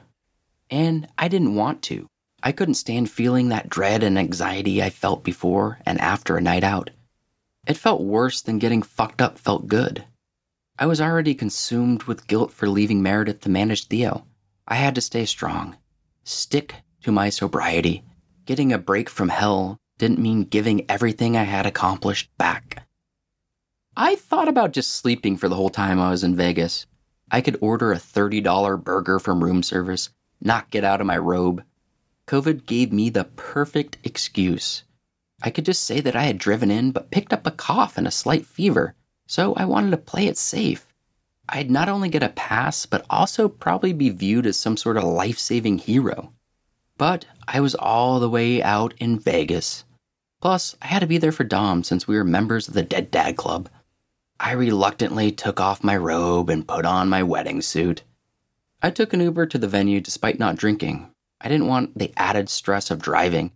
And 0.70 1.08
I 1.18 1.26
didn't 1.26 1.56
want 1.56 1.82
to. 1.84 2.06
I 2.46 2.52
couldn't 2.52 2.74
stand 2.74 3.10
feeling 3.10 3.48
that 3.48 3.70
dread 3.70 4.02
and 4.02 4.18
anxiety 4.18 4.82
I 4.82 4.90
felt 4.90 5.24
before 5.24 5.78
and 5.86 5.98
after 5.98 6.36
a 6.36 6.42
night 6.42 6.62
out. 6.62 6.90
It 7.66 7.78
felt 7.78 8.02
worse 8.02 8.42
than 8.42 8.58
getting 8.58 8.82
fucked 8.82 9.22
up 9.22 9.38
felt 9.38 9.66
good. 9.66 10.04
I 10.78 10.84
was 10.84 11.00
already 11.00 11.34
consumed 11.34 12.02
with 12.02 12.26
guilt 12.26 12.52
for 12.52 12.68
leaving 12.68 13.02
Meredith 13.02 13.40
to 13.40 13.48
manage 13.48 13.86
Theo. 13.86 14.26
I 14.68 14.74
had 14.74 14.94
to 14.96 15.00
stay 15.00 15.24
strong, 15.24 15.78
stick 16.22 16.74
to 17.04 17.10
my 17.10 17.30
sobriety. 17.30 18.04
Getting 18.44 18.74
a 18.74 18.78
break 18.78 19.08
from 19.08 19.30
hell 19.30 19.78
didn't 19.96 20.18
mean 20.18 20.44
giving 20.44 20.84
everything 20.90 21.38
I 21.38 21.44
had 21.44 21.64
accomplished 21.64 22.28
back. 22.36 22.86
I 23.96 24.16
thought 24.16 24.48
about 24.48 24.72
just 24.72 24.90
sleeping 24.90 25.38
for 25.38 25.48
the 25.48 25.56
whole 25.56 25.70
time 25.70 25.98
I 25.98 26.10
was 26.10 26.22
in 26.22 26.36
Vegas. 26.36 26.84
I 27.30 27.40
could 27.40 27.56
order 27.62 27.90
a 27.90 27.96
$30 27.96 28.84
burger 28.84 29.18
from 29.18 29.42
room 29.42 29.62
service, 29.62 30.10
not 30.42 30.70
get 30.70 30.84
out 30.84 31.00
of 31.00 31.06
my 31.06 31.16
robe. 31.16 31.64
COVID 32.26 32.66
gave 32.66 32.92
me 32.92 33.10
the 33.10 33.24
perfect 33.24 33.98
excuse. 34.02 34.84
I 35.42 35.50
could 35.50 35.66
just 35.66 35.84
say 35.84 36.00
that 36.00 36.16
I 36.16 36.24
had 36.24 36.38
driven 36.38 36.70
in 36.70 36.90
but 36.90 37.10
picked 37.10 37.32
up 37.32 37.46
a 37.46 37.50
cough 37.50 37.98
and 37.98 38.06
a 38.06 38.10
slight 38.10 38.46
fever, 38.46 38.94
so 39.26 39.54
I 39.54 39.64
wanted 39.66 39.90
to 39.90 39.98
play 39.98 40.26
it 40.26 40.38
safe. 40.38 40.86
I'd 41.48 41.70
not 41.70 41.90
only 41.90 42.08
get 42.08 42.22
a 42.22 42.30
pass, 42.30 42.86
but 42.86 43.04
also 43.10 43.48
probably 43.48 43.92
be 43.92 44.08
viewed 44.08 44.46
as 44.46 44.56
some 44.56 44.78
sort 44.78 44.96
of 44.96 45.04
life 45.04 45.38
saving 45.38 45.78
hero. 45.78 46.32
But 46.96 47.26
I 47.46 47.60
was 47.60 47.74
all 47.74 48.20
the 48.20 48.30
way 48.30 48.62
out 48.62 48.94
in 48.98 49.18
Vegas. 49.18 49.84
Plus, 50.40 50.76
I 50.80 50.86
had 50.86 51.00
to 51.00 51.06
be 51.06 51.18
there 51.18 51.32
for 51.32 51.44
Dom 51.44 51.84
since 51.84 52.08
we 52.08 52.16
were 52.16 52.24
members 52.24 52.68
of 52.68 52.74
the 52.74 52.82
Dead 52.82 53.10
Dad 53.10 53.36
Club. 53.36 53.68
I 54.40 54.52
reluctantly 54.52 55.32
took 55.32 55.60
off 55.60 55.84
my 55.84 55.96
robe 55.96 56.48
and 56.48 56.66
put 56.66 56.86
on 56.86 57.08
my 57.08 57.22
wedding 57.22 57.60
suit. 57.60 58.02
I 58.82 58.90
took 58.90 59.12
an 59.12 59.20
Uber 59.20 59.46
to 59.46 59.58
the 59.58 59.68
venue 59.68 60.00
despite 60.00 60.38
not 60.38 60.56
drinking. 60.56 61.10
I 61.40 61.48
didn't 61.48 61.68
want 61.68 61.98
the 61.98 62.12
added 62.16 62.48
stress 62.48 62.90
of 62.90 63.02
driving. 63.02 63.52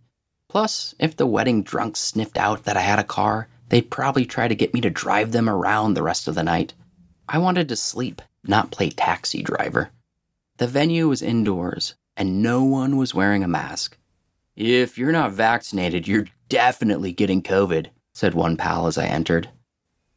Plus, 0.47 0.95
if 0.99 1.15
the 1.15 1.27
wedding 1.27 1.63
drunks 1.63 1.99
sniffed 1.99 2.37
out 2.37 2.63
that 2.63 2.77
I 2.77 2.81
had 2.81 2.99
a 2.99 3.03
car, 3.03 3.47
they'd 3.69 3.91
probably 3.91 4.25
try 4.25 4.47
to 4.47 4.55
get 4.55 4.73
me 4.73 4.81
to 4.81 4.89
drive 4.89 5.31
them 5.31 5.49
around 5.49 5.93
the 5.93 6.03
rest 6.03 6.27
of 6.27 6.35
the 6.35 6.43
night. 6.43 6.73
I 7.27 7.37
wanted 7.37 7.69
to 7.69 7.75
sleep, 7.75 8.21
not 8.43 8.71
play 8.71 8.89
taxi 8.89 9.43
driver. 9.43 9.91
The 10.57 10.67
venue 10.67 11.07
was 11.07 11.21
indoors, 11.21 11.95
and 12.17 12.41
no 12.41 12.63
one 12.63 12.97
was 12.97 13.13
wearing 13.13 13.43
a 13.43 13.47
mask. 13.47 13.97
If 14.55 14.97
you're 14.97 15.11
not 15.11 15.31
vaccinated, 15.31 16.07
you're 16.07 16.27
definitely 16.49 17.13
getting 17.13 17.41
COVID, 17.41 17.87
said 18.13 18.33
one 18.33 18.57
pal 18.57 18.87
as 18.87 18.97
I 18.97 19.05
entered. 19.05 19.49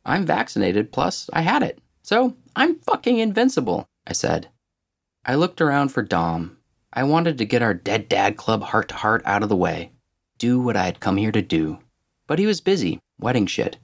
I'm 0.04 0.26
vaccinated, 0.26 0.90
plus 0.90 1.30
I 1.32 1.42
had 1.42 1.62
it. 1.62 1.78
So 2.02 2.34
I'm 2.56 2.80
fucking 2.80 3.18
invincible, 3.18 3.86
I 4.06 4.14
said. 4.14 4.48
I 5.24 5.36
looked 5.36 5.60
around 5.60 5.90
for 5.90 6.02
Dom. 6.02 6.56
I 6.94 7.04
wanted 7.04 7.38
to 7.38 7.46
get 7.46 7.62
our 7.62 7.72
Dead 7.72 8.08
Dad 8.08 8.36
Club 8.36 8.62
heart 8.62 8.88
to 8.88 8.94
heart 8.96 9.22
out 9.24 9.42
of 9.42 9.48
the 9.48 9.56
way, 9.56 9.92
do 10.36 10.60
what 10.60 10.76
I 10.76 10.84
had 10.84 11.00
come 11.00 11.16
here 11.16 11.32
to 11.32 11.40
do. 11.40 11.78
But 12.26 12.38
he 12.38 12.44
was 12.44 12.60
busy, 12.60 13.00
wedding 13.18 13.46
shit. 13.46 13.78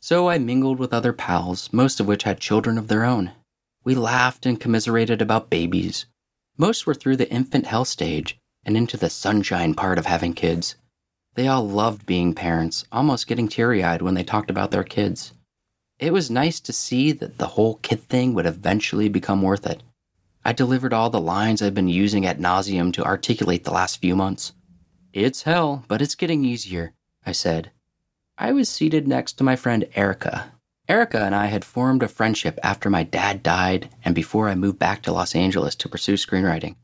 So 0.00 0.28
I 0.28 0.38
mingled 0.38 0.78
with 0.78 0.92
other 0.92 1.12
pals, 1.12 1.72
most 1.72 1.98
of 1.98 2.06
which 2.06 2.22
had 2.22 2.38
children 2.38 2.78
of 2.78 2.86
their 2.86 3.04
own. 3.04 3.32
We 3.82 3.96
laughed 3.96 4.46
and 4.46 4.60
commiserated 4.60 5.20
about 5.20 5.50
babies. 5.50 6.06
Most 6.56 6.86
were 6.86 6.94
through 6.94 7.16
the 7.16 7.30
infant 7.30 7.66
hell 7.66 7.84
stage 7.84 8.38
and 8.64 8.76
into 8.76 8.96
the 8.96 9.10
sunshine 9.10 9.74
part 9.74 9.98
of 9.98 10.06
having 10.06 10.32
kids. 10.32 10.76
They 11.34 11.48
all 11.48 11.68
loved 11.68 12.06
being 12.06 12.32
parents, 12.32 12.84
almost 12.92 13.26
getting 13.26 13.48
teary 13.48 13.82
eyed 13.82 14.02
when 14.02 14.14
they 14.14 14.24
talked 14.24 14.50
about 14.50 14.70
their 14.70 14.84
kids. 14.84 15.32
It 15.98 16.12
was 16.12 16.30
nice 16.30 16.60
to 16.60 16.72
see 16.72 17.10
that 17.12 17.38
the 17.38 17.46
whole 17.48 17.76
kid 17.76 18.02
thing 18.02 18.34
would 18.34 18.46
eventually 18.46 19.08
become 19.08 19.42
worth 19.42 19.66
it. 19.66 19.82
I 20.46 20.52
delivered 20.52 20.92
all 20.92 21.10
the 21.10 21.20
lines 21.20 21.60
I've 21.60 21.74
been 21.74 21.88
using 21.88 22.24
at 22.24 22.38
nauseum 22.38 22.92
to 22.92 23.04
articulate 23.04 23.64
the 23.64 23.72
last 23.72 24.00
few 24.00 24.14
months. 24.14 24.52
It's 25.12 25.42
hell, 25.42 25.84
but 25.88 26.00
it's 26.00 26.14
getting 26.14 26.44
easier, 26.44 26.92
I 27.26 27.32
said. 27.32 27.72
I 28.38 28.52
was 28.52 28.68
seated 28.68 29.08
next 29.08 29.32
to 29.32 29.44
my 29.44 29.56
friend 29.56 29.88
Erica. 29.96 30.52
Erica 30.88 31.24
and 31.24 31.34
I 31.34 31.46
had 31.46 31.64
formed 31.64 32.04
a 32.04 32.08
friendship 32.08 32.60
after 32.62 32.88
my 32.88 33.02
dad 33.02 33.42
died 33.42 33.88
and 34.04 34.14
before 34.14 34.48
I 34.48 34.54
moved 34.54 34.78
back 34.78 35.02
to 35.02 35.12
Los 35.12 35.34
Angeles 35.34 35.74
to 35.74 35.88
pursue 35.88 36.14
screenwriting. 36.14 36.76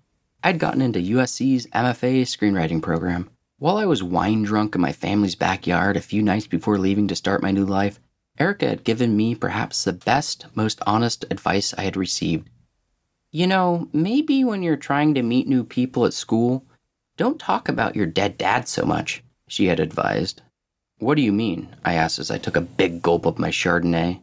I'd 0.42 0.58
gotten 0.58 0.82
into 0.82 0.98
USC's 0.98 1.68
MFA 1.68 2.22
screenwriting 2.22 2.82
program. 2.82 3.30
While 3.58 3.76
I 3.76 3.86
was 3.86 4.02
wine 4.02 4.42
drunk 4.42 4.74
in 4.74 4.80
my 4.80 4.90
family's 4.90 5.36
backyard 5.36 5.96
a 5.96 6.00
few 6.00 6.20
nights 6.20 6.48
before 6.48 6.78
leaving 6.78 7.06
to 7.06 7.14
start 7.14 7.44
my 7.44 7.52
new 7.52 7.64
life, 7.64 8.00
Erica 8.40 8.68
had 8.68 8.82
given 8.82 9.16
me 9.16 9.36
perhaps 9.36 9.84
the 9.84 9.92
best, 9.92 10.46
most 10.56 10.80
honest 10.84 11.24
advice 11.30 11.72
I 11.78 11.82
had 11.82 11.96
received. 11.96 12.48
You 13.34 13.46
know, 13.46 13.88
maybe 13.94 14.44
when 14.44 14.62
you're 14.62 14.76
trying 14.76 15.14
to 15.14 15.22
meet 15.22 15.48
new 15.48 15.64
people 15.64 16.04
at 16.04 16.12
school, 16.12 16.66
don't 17.16 17.40
talk 17.40 17.66
about 17.66 17.96
your 17.96 18.04
dead 18.04 18.36
dad 18.36 18.68
so 18.68 18.84
much, 18.84 19.24
she 19.48 19.66
had 19.66 19.80
advised. 19.80 20.42
What 20.98 21.14
do 21.14 21.22
you 21.22 21.32
mean? 21.32 21.74
I 21.82 21.94
asked 21.94 22.18
as 22.18 22.30
I 22.30 22.36
took 22.36 22.56
a 22.56 22.60
big 22.60 23.00
gulp 23.00 23.24
of 23.24 23.38
my 23.38 23.48
Chardonnay. 23.48 24.20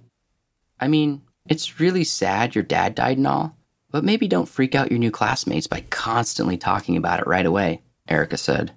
I 0.79 0.87
mean, 0.87 1.23
it's 1.47 1.79
really 1.79 2.03
sad 2.03 2.53
your 2.53 2.63
dad 2.63 2.93
died 2.93 3.17
and 3.17 3.25
all, 3.25 3.57
but 3.89 4.03
maybe 4.03 4.27
don't 4.27 4.47
freak 4.47 4.75
out 4.75 4.91
your 4.91 4.99
new 4.99 5.09
classmates 5.09 5.65
by 5.65 5.85
constantly 5.89 6.57
talking 6.57 6.95
about 6.95 7.19
it 7.19 7.27
right 7.27 7.47
away, 7.47 7.81
Erica 8.07 8.37
said. 8.37 8.73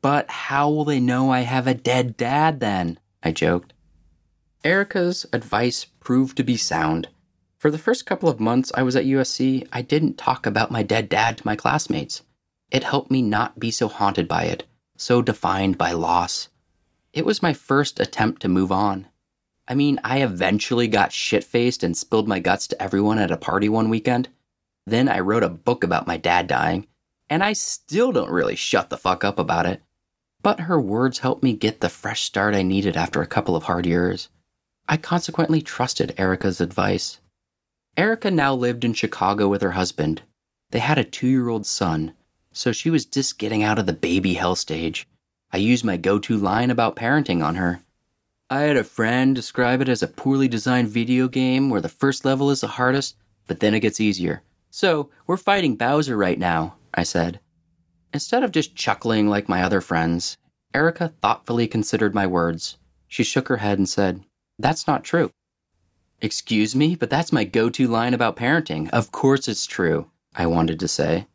But 0.00 0.30
how 0.30 0.70
will 0.70 0.86
they 0.86 1.00
know 1.00 1.30
I 1.30 1.40
have 1.40 1.66
a 1.66 1.74
dead 1.74 2.16
dad 2.16 2.60
then? 2.60 2.98
I 3.22 3.32
joked. 3.32 3.74
Erica's 4.64 5.26
advice 5.34 5.84
proved 5.84 6.38
to 6.38 6.42
be 6.42 6.56
sound. 6.56 7.08
For 7.60 7.70
the 7.70 7.76
first 7.76 8.06
couple 8.06 8.30
of 8.30 8.40
months 8.40 8.72
I 8.74 8.82
was 8.82 8.96
at 8.96 9.04
USC, 9.04 9.68
I 9.70 9.82
didn't 9.82 10.16
talk 10.16 10.46
about 10.46 10.70
my 10.70 10.82
dead 10.82 11.10
dad 11.10 11.36
to 11.36 11.46
my 11.46 11.56
classmates. 11.56 12.22
It 12.70 12.84
helped 12.84 13.10
me 13.10 13.20
not 13.20 13.60
be 13.60 13.70
so 13.70 13.86
haunted 13.86 14.26
by 14.26 14.44
it, 14.44 14.64
so 14.96 15.20
defined 15.20 15.76
by 15.76 15.92
loss. 15.92 16.48
It 17.12 17.26
was 17.26 17.42
my 17.42 17.52
first 17.52 18.00
attempt 18.00 18.40
to 18.40 18.48
move 18.48 18.72
on. 18.72 19.08
I 19.68 19.74
mean, 19.74 20.00
I 20.02 20.22
eventually 20.22 20.88
got 20.88 21.12
shit 21.12 21.44
faced 21.44 21.82
and 21.82 21.94
spilled 21.94 22.26
my 22.26 22.38
guts 22.38 22.66
to 22.68 22.82
everyone 22.82 23.18
at 23.18 23.30
a 23.30 23.36
party 23.36 23.68
one 23.68 23.90
weekend. 23.90 24.30
Then 24.86 25.06
I 25.06 25.20
wrote 25.20 25.42
a 25.42 25.50
book 25.50 25.84
about 25.84 26.06
my 26.06 26.16
dad 26.16 26.46
dying, 26.46 26.86
and 27.28 27.44
I 27.44 27.52
still 27.52 28.10
don't 28.10 28.32
really 28.32 28.56
shut 28.56 28.88
the 28.88 28.96
fuck 28.96 29.22
up 29.22 29.38
about 29.38 29.66
it. 29.66 29.82
But 30.42 30.60
her 30.60 30.80
words 30.80 31.18
helped 31.18 31.42
me 31.42 31.52
get 31.52 31.82
the 31.82 31.90
fresh 31.90 32.22
start 32.22 32.54
I 32.54 32.62
needed 32.62 32.96
after 32.96 33.20
a 33.20 33.26
couple 33.26 33.54
of 33.54 33.64
hard 33.64 33.84
years. 33.84 34.30
I 34.88 34.96
consequently 34.96 35.60
trusted 35.60 36.14
Erica's 36.16 36.62
advice. 36.62 37.20
Erica 37.96 38.30
now 38.30 38.54
lived 38.54 38.84
in 38.84 38.94
Chicago 38.94 39.48
with 39.48 39.62
her 39.62 39.72
husband. 39.72 40.22
They 40.70 40.78
had 40.78 40.98
a 40.98 41.04
two 41.04 41.26
year 41.26 41.48
old 41.48 41.66
son, 41.66 42.14
so 42.52 42.72
she 42.72 42.90
was 42.90 43.04
just 43.04 43.38
getting 43.38 43.62
out 43.62 43.78
of 43.78 43.86
the 43.86 43.92
baby 43.92 44.34
hell 44.34 44.54
stage. 44.54 45.06
I 45.52 45.56
used 45.58 45.84
my 45.84 45.96
go 45.96 46.18
to 46.20 46.36
line 46.36 46.70
about 46.70 46.96
parenting 46.96 47.44
on 47.44 47.56
her. 47.56 47.82
I 48.48 48.60
had 48.60 48.76
a 48.76 48.84
friend 48.84 49.34
describe 49.34 49.80
it 49.80 49.88
as 49.88 50.02
a 50.02 50.08
poorly 50.08 50.48
designed 50.48 50.88
video 50.88 51.28
game 51.28 51.70
where 51.70 51.80
the 51.80 51.88
first 51.88 52.24
level 52.24 52.50
is 52.50 52.60
the 52.60 52.68
hardest, 52.68 53.16
but 53.46 53.60
then 53.60 53.74
it 53.74 53.80
gets 53.80 54.00
easier. 54.00 54.42
So, 54.70 55.10
we're 55.26 55.36
fighting 55.36 55.76
Bowser 55.76 56.16
right 56.16 56.38
now, 56.38 56.76
I 56.94 57.02
said. 57.02 57.40
Instead 58.12 58.42
of 58.42 58.52
just 58.52 58.76
chuckling 58.76 59.28
like 59.28 59.48
my 59.48 59.62
other 59.62 59.80
friends, 59.80 60.36
Erica 60.74 61.12
thoughtfully 61.20 61.66
considered 61.66 62.14
my 62.14 62.26
words. 62.26 62.76
She 63.08 63.24
shook 63.24 63.48
her 63.48 63.58
head 63.58 63.78
and 63.78 63.88
said, 63.88 64.22
That's 64.58 64.86
not 64.86 65.04
true. 65.04 65.30
Excuse 66.22 66.76
me, 66.76 66.96
but 66.96 67.08
that's 67.08 67.32
my 67.32 67.44
go 67.44 67.70
to 67.70 67.88
line 67.88 68.12
about 68.12 68.36
parenting. 68.36 68.90
Of 68.90 69.10
course 69.10 69.48
it's 69.48 69.66
true, 69.66 70.10
I 70.34 70.46
wanted 70.46 70.78
to 70.80 70.88
say. 70.88 71.26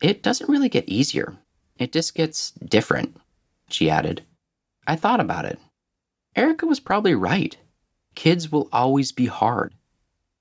It 0.00 0.22
doesn't 0.22 0.48
really 0.48 0.68
get 0.68 0.88
easier, 0.88 1.36
it 1.78 1.92
just 1.92 2.14
gets 2.14 2.52
different, 2.52 3.16
she 3.68 3.90
added. 3.90 4.24
I 4.86 4.96
thought 4.96 5.20
about 5.20 5.44
it. 5.44 5.58
Erica 6.36 6.66
was 6.66 6.80
probably 6.80 7.14
right. 7.14 7.56
Kids 8.14 8.50
will 8.50 8.68
always 8.72 9.12
be 9.12 9.26
hard, 9.26 9.74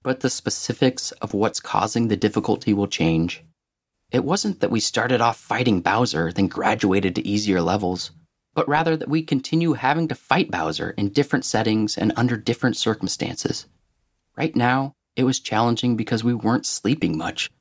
but 0.01 0.21
the 0.21 0.29
specifics 0.29 1.11
of 1.13 1.33
what's 1.33 1.59
causing 1.59 2.07
the 2.07 2.17
difficulty 2.17 2.73
will 2.73 2.87
change. 2.87 3.43
It 4.11 4.23
wasn't 4.23 4.59
that 4.59 4.71
we 4.71 4.79
started 4.79 5.21
off 5.21 5.37
fighting 5.37 5.81
Bowser, 5.81 6.31
then 6.31 6.47
graduated 6.47 7.15
to 7.15 7.27
easier 7.27 7.61
levels, 7.61 8.11
but 8.53 8.67
rather 8.69 8.95
that 8.95 9.09
we 9.09 9.23
continue 9.23 9.73
having 9.73 10.07
to 10.07 10.15
fight 10.15 10.51
Bowser 10.51 10.91
in 10.91 11.09
different 11.09 11.45
settings 11.45 11.97
and 11.97 12.13
under 12.15 12.37
different 12.37 12.77
circumstances. 12.77 13.65
Right 14.35 14.55
now, 14.55 14.95
it 15.15 15.23
was 15.23 15.39
challenging 15.39 15.95
because 15.95 16.23
we 16.23 16.33
weren't 16.33 16.65
sleeping 16.65 17.17
much. 17.17 17.51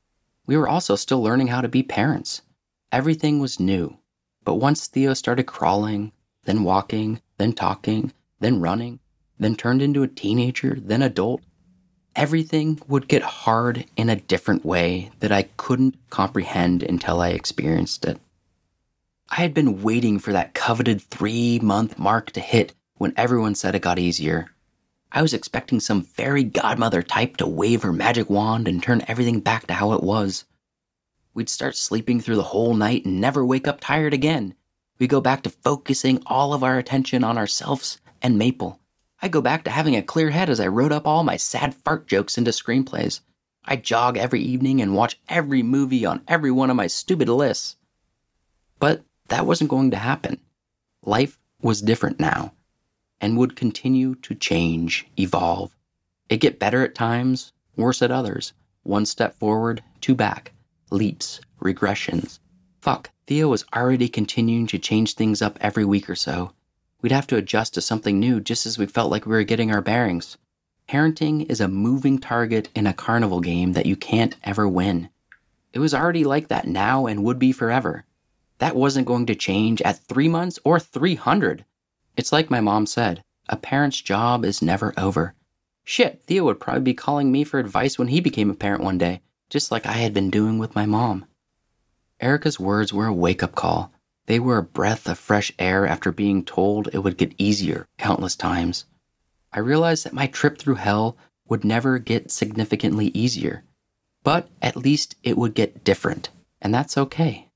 We 0.46 0.56
were 0.56 0.68
also 0.68 0.96
still 0.96 1.22
learning 1.22 1.48
how 1.48 1.60
to 1.60 1.68
be 1.68 1.82
parents. 1.82 2.42
Everything 2.90 3.40
was 3.40 3.60
new. 3.60 3.98
But 4.44 4.54
once 4.54 4.86
Theo 4.86 5.14
started 5.14 5.44
crawling, 5.44 6.12
then 6.44 6.64
walking, 6.64 7.20
then 7.38 7.52
talking, 7.52 8.12
then 8.40 8.60
running, 8.60 9.00
then 9.38 9.54
turned 9.54 9.82
into 9.82 10.02
a 10.02 10.08
teenager, 10.08 10.76
then 10.80 11.02
adult, 11.02 11.42
everything 12.16 12.80
would 12.88 13.08
get 13.08 13.22
hard 13.22 13.84
in 13.96 14.08
a 14.08 14.16
different 14.16 14.64
way 14.64 15.10
that 15.20 15.32
I 15.32 15.42
couldn't 15.56 15.96
comprehend 16.10 16.82
until 16.82 17.20
I 17.20 17.28
experienced 17.30 18.04
it. 18.04 18.18
I 19.30 19.36
had 19.36 19.54
been 19.54 19.82
waiting 19.82 20.18
for 20.18 20.32
that 20.32 20.54
coveted 20.54 21.00
three 21.00 21.58
month 21.58 21.98
mark 21.98 22.32
to 22.32 22.40
hit 22.40 22.74
when 22.94 23.14
everyone 23.16 23.54
said 23.54 23.74
it 23.74 23.82
got 23.82 23.98
easier. 23.98 24.50
I 25.14 25.20
was 25.20 25.34
expecting 25.34 25.78
some 25.78 26.00
fairy 26.00 26.42
godmother 26.42 27.02
type 27.02 27.36
to 27.36 27.46
wave 27.46 27.82
her 27.82 27.92
magic 27.92 28.30
wand 28.30 28.66
and 28.66 28.82
turn 28.82 29.04
everything 29.06 29.40
back 29.40 29.66
to 29.66 29.74
how 29.74 29.92
it 29.92 30.02
was. 30.02 30.46
We'd 31.34 31.50
start 31.50 31.76
sleeping 31.76 32.18
through 32.18 32.36
the 32.36 32.42
whole 32.42 32.72
night 32.72 33.04
and 33.04 33.20
never 33.20 33.44
wake 33.44 33.68
up 33.68 33.78
tired 33.78 34.14
again. 34.14 34.54
We 34.98 35.06
go 35.06 35.20
back 35.20 35.42
to 35.42 35.50
focusing 35.50 36.22
all 36.24 36.54
of 36.54 36.64
our 36.64 36.78
attention 36.78 37.24
on 37.24 37.36
ourselves 37.36 38.00
and 38.22 38.38
Maple. 38.38 38.80
I 39.20 39.28
go 39.28 39.42
back 39.42 39.64
to 39.64 39.70
having 39.70 39.96
a 39.96 40.02
clear 40.02 40.30
head 40.30 40.48
as 40.48 40.60
I 40.60 40.68
wrote 40.68 40.92
up 40.92 41.06
all 41.06 41.24
my 41.24 41.36
sad 41.36 41.74
fart 41.74 42.06
jokes 42.06 42.38
into 42.38 42.50
screenplays. 42.50 43.20
I 43.66 43.76
jog 43.76 44.16
every 44.16 44.40
evening 44.40 44.80
and 44.80 44.94
watch 44.94 45.20
every 45.28 45.62
movie 45.62 46.06
on 46.06 46.22
every 46.26 46.50
one 46.50 46.70
of 46.70 46.76
my 46.76 46.86
stupid 46.86 47.28
lists. 47.28 47.76
But 48.78 49.04
that 49.28 49.44
wasn't 49.44 49.70
going 49.70 49.90
to 49.90 49.98
happen. 49.98 50.40
Life 51.04 51.38
was 51.60 51.82
different 51.82 52.18
now 52.18 52.54
and 53.22 53.38
would 53.38 53.56
continue 53.56 54.16
to 54.16 54.34
change, 54.34 55.06
evolve. 55.18 55.74
It 56.28 56.38
get 56.38 56.58
better 56.58 56.84
at 56.84 56.94
times, 56.94 57.52
worse 57.76 58.02
at 58.02 58.10
others. 58.10 58.52
One 58.82 59.06
step 59.06 59.38
forward, 59.38 59.82
two 60.00 60.14
back. 60.16 60.52
Leaps, 60.90 61.40
regressions. 61.60 62.40
Fuck, 62.80 63.10
Theo 63.26 63.48
was 63.48 63.64
already 63.74 64.08
continuing 64.08 64.66
to 64.66 64.78
change 64.78 65.14
things 65.14 65.40
up 65.40 65.56
every 65.60 65.84
week 65.84 66.10
or 66.10 66.16
so. 66.16 66.52
We'd 67.00 67.12
have 67.12 67.28
to 67.28 67.36
adjust 67.36 67.74
to 67.74 67.80
something 67.80 68.18
new 68.18 68.40
just 68.40 68.66
as 68.66 68.76
we 68.76 68.86
felt 68.86 69.10
like 69.10 69.24
we 69.24 69.32
were 69.32 69.44
getting 69.44 69.72
our 69.72 69.80
bearings. 69.80 70.36
Parenting 70.88 71.48
is 71.48 71.60
a 71.60 71.68
moving 71.68 72.18
target 72.18 72.68
in 72.74 72.86
a 72.86 72.92
carnival 72.92 73.40
game 73.40 73.72
that 73.74 73.86
you 73.86 73.94
can't 73.96 74.36
ever 74.42 74.68
win. 74.68 75.08
It 75.72 75.78
was 75.78 75.94
already 75.94 76.24
like 76.24 76.48
that 76.48 76.66
now 76.66 77.06
and 77.06 77.24
would 77.24 77.38
be 77.38 77.52
forever. 77.52 78.04
That 78.58 78.76
wasn't 78.76 79.06
going 79.06 79.26
to 79.26 79.34
change 79.34 79.80
at 79.82 79.98
three 79.98 80.28
months 80.28 80.58
or 80.64 80.78
300. 80.78 81.64
It's 82.16 82.32
like 82.32 82.50
my 82.50 82.60
mom 82.60 82.86
said 82.86 83.22
a 83.48 83.56
parent's 83.56 84.00
job 84.00 84.44
is 84.44 84.62
never 84.62 84.94
over. 84.96 85.34
Shit, 85.84 86.22
Theo 86.24 86.44
would 86.44 86.60
probably 86.60 86.82
be 86.82 86.94
calling 86.94 87.32
me 87.32 87.44
for 87.44 87.58
advice 87.58 87.98
when 87.98 88.08
he 88.08 88.20
became 88.20 88.50
a 88.50 88.54
parent 88.54 88.82
one 88.82 88.98
day, 88.98 89.20
just 89.50 89.72
like 89.72 89.84
I 89.84 89.92
had 89.92 90.14
been 90.14 90.30
doing 90.30 90.58
with 90.58 90.74
my 90.74 90.86
mom. 90.86 91.26
Erica's 92.20 92.60
words 92.60 92.92
were 92.92 93.06
a 93.06 93.12
wake 93.12 93.42
up 93.42 93.54
call. 93.54 93.92
They 94.26 94.38
were 94.38 94.58
a 94.58 94.62
breath 94.62 95.08
of 95.08 95.18
fresh 95.18 95.52
air 95.58 95.86
after 95.86 96.12
being 96.12 96.44
told 96.44 96.88
it 96.92 96.98
would 96.98 97.16
get 97.16 97.34
easier 97.36 97.86
countless 97.98 98.36
times. 98.36 98.84
I 99.52 99.58
realized 99.58 100.04
that 100.04 100.12
my 100.12 100.28
trip 100.28 100.58
through 100.58 100.76
hell 100.76 101.16
would 101.48 101.64
never 101.64 101.98
get 101.98 102.30
significantly 102.30 103.08
easier, 103.08 103.64
but 104.22 104.48
at 104.62 104.76
least 104.76 105.16
it 105.22 105.36
would 105.36 105.54
get 105.54 105.84
different, 105.84 106.30
and 106.60 106.72
that's 106.72 106.96
okay. 106.96 107.48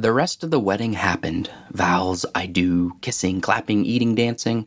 The 0.00 0.14
rest 0.14 0.42
of 0.42 0.50
the 0.50 0.58
wedding 0.58 0.94
happened 0.94 1.50
vows, 1.72 2.24
I 2.34 2.46
do, 2.46 2.92
kissing, 3.02 3.42
clapping, 3.42 3.84
eating, 3.84 4.14
dancing. 4.14 4.66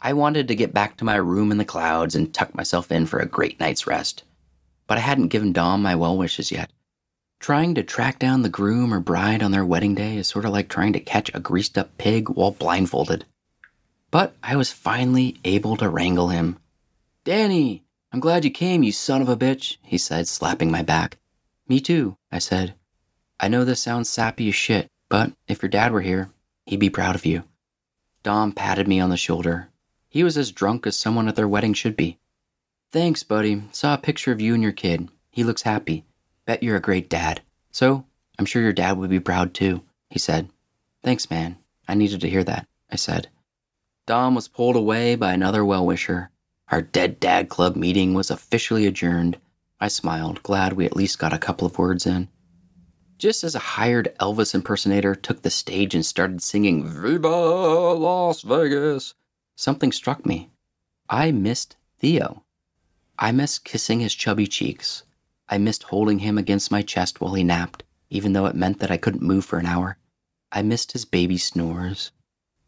I 0.00 0.12
wanted 0.12 0.48
to 0.48 0.56
get 0.56 0.74
back 0.74 0.96
to 0.96 1.04
my 1.04 1.14
room 1.14 1.52
in 1.52 1.58
the 1.58 1.64
clouds 1.64 2.16
and 2.16 2.34
tuck 2.34 2.52
myself 2.52 2.90
in 2.90 3.06
for 3.06 3.20
a 3.20 3.26
great 3.26 3.60
night's 3.60 3.86
rest. 3.86 4.24
But 4.88 4.98
I 4.98 5.02
hadn't 5.02 5.28
given 5.28 5.52
Dom 5.52 5.82
my 5.82 5.94
well 5.94 6.18
wishes 6.18 6.50
yet. 6.50 6.72
Trying 7.38 7.76
to 7.76 7.84
track 7.84 8.18
down 8.18 8.42
the 8.42 8.48
groom 8.48 8.92
or 8.92 8.98
bride 8.98 9.40
on 9.40 9.52
their 9.52 9.64
wedding 9.64 9.94
day 9.94 10.16
is 10.16 10.26
sort 10.26 10.44
of 10.44 10.50
like 10.50 10.68
trying 10.68 10.94
to 10.94 10.98
catch 10.98 11.32
a 11.32 11.38
greased 11.38 11.78
up 11.78 11.96
pig 11.96 12.28
while 12.28 12.50
blindfolded. 12.50 13.24
But 14.10 14.34
I 14.42 14.56
was 14.56 14.72
finally 14.72 15.38
able 15.44 15.76
to 15.76 15.88
wrangle 15.88 16.30
him. 16.30 16.58
Danny, 17.22 17.84
I'm 18.10 18.18
glad 18.18 18.44
you 18.44 18.50
came, 18.50 18.82
you 18.82 18.90
son 18.90 19.22
of 19.22 19.28
a 19.28 19.36
bitch, 19.36 19.76
he 19.84 19.96
said, 19.96 20.26
slapping 20.26 20.72
my 20.72 20.82
back. 20.82 21.18
Me 21.68 21.78
too, 21.78 22.16
I 22.32 22.40
said. 22.40 22.74
I 23.38 23.48
know 23.48 23.64
this 23.64 23.80
sounds 23.80 24.08
sappy 24.08 24.48
as 24.48 24.54
shit, 24.54 24.88
but 25.08 25.32
if 25.46 25.62
your 25.62 25.68
dad 25.68 25.92
were 25.92 26.00
here, 26.00 26.30
he'd 26.64 26.80
be 26.80 26.90
proud 26.90 27.14
of 27.14 27.26
you. 27.26 27.44
Dom 28.22 28.52
patted 28.52 28.88
me 28.88 28.98
on 28.98 29.10
the 29.10 29.16
shoulder. 29.16 29.68
He 30.08 30.24
was 30.24 30.38
as 30.38 30.52
drunk 30.52 30.86
as 30.86 30.96
someone 30.96 31.28
at 31.28 31.36
their 31.36 31.48
wedding 31.48 31.74
should 31.74 31.96
be. 31.96 32.18
Thanks, 32.90 33.22
buddy. 33.22 33.62
Saw 33.72 33.94
a 33.94 33.98
picture 33.98 34.32
of 34.32 34.40
you 34.40 34.54
and 34.54 34.62
your 34.62 34.72
kid. 34.72 35.08
He 35.30 35.44
looks 35.44 35.62
happy. 35.62 36.04
Bet 36.46 36.62
you're 36.62 36.76
a 36.76 36.80
great 36.80 37.10
dad. 37.10 37.42
So, 37.70 38.06
I'm 38.38 38.46
sure 38.46 38.62
your 38.62 38.72
dad 38.72 38.96
would 38.96 39.10
be 39.10 39.20
proud 39.20 39.52
too, 39.52 39.82
he 40.08 40.18
said. 40.18 40.48
Thanks, 41.02 41.30
man. 41.30 41.58
I 41.86 41.94
needed 41.94 42.20
to 42.22 42.30
hear 42.30 42.42
that, 42.44 42.66
I 42.90 42.96
said. 42.96 43.28
Dom 44.06 44.34
was 44.34 44.48
pulled 44.48 44.76
away 44.76 45.14
by 45.14 45.32
another 45.32 45.64
well 45.64 45.84
wisher. 45.84 46.30
Our 46.68 46.80
Dead 46.82 47.20
Dad 47.20 47.48
Club 47.48 47.76
meeting 47.76 48.14
was 48.14 48.30
officially 48.30 48.86
adjourned. 48.86 49.38
I 49.80 49.88
smiled, 49.88 50.42
glad 50.42 50.72
we 50.72 50.86
at 50.86 50.96
least 50.96 51.18
got 51.18 51.32
a 51.32 51.38
couple 51.38 51.66
of 51.66 51.78
words 51.78 52.06
in. 52.06 52.28
Just 53.18 53.44
as 53.44 53.54
a 53.54 53.58
hired 53.60 54.14
Elvis 54.20 54.54
impersonator 54.54 55.14
took 55.14 55.40
the 55.40 55.48
stage 55.48 55.94
and 55.94 56.04
started 56.04 56.42
singing 56.42 56.86
Viva 56.86 57.28
Las 57.94 58.42
Vegas, 58.42 59.14
something 59.56 59.90
struck 59.90 60.26
me. 60.26 60.50
I 61.08 61.32
missed 61.32 61.76
Theo. 61.98 62.44
I 63.18 63.32
missed 63.32 63.64
kissing 63.64 64.00
his 64.00 64.14
chubby 64.14 64.46
cheeks. 64.46 65.04
I 65.48 65.56
missed 65.56 65.84
holding 65.84 66.18
him 66.18 66.36
against 66.36 66.70
my 66.70 66.82
chest 66.82 67.18
while 67.18 67.32
he 67.32 67.42
napped, 67.42 67.84
even 68.10 68.34
though 68.34 68.44
it 68.44 68.54
meant 68.54 68.80
that 68.80 68.90
I 68.90 68.98
couldn't 68.98 69.22
move 69.22 69.46
for 69.46 69.58
an 69.58 69.66
hour. 69.66 69.96
I 70.52 70.60
missed 70.60 70.92
his 70.92 71.06
baby 71.06 71.38
snores. 71.38 72.10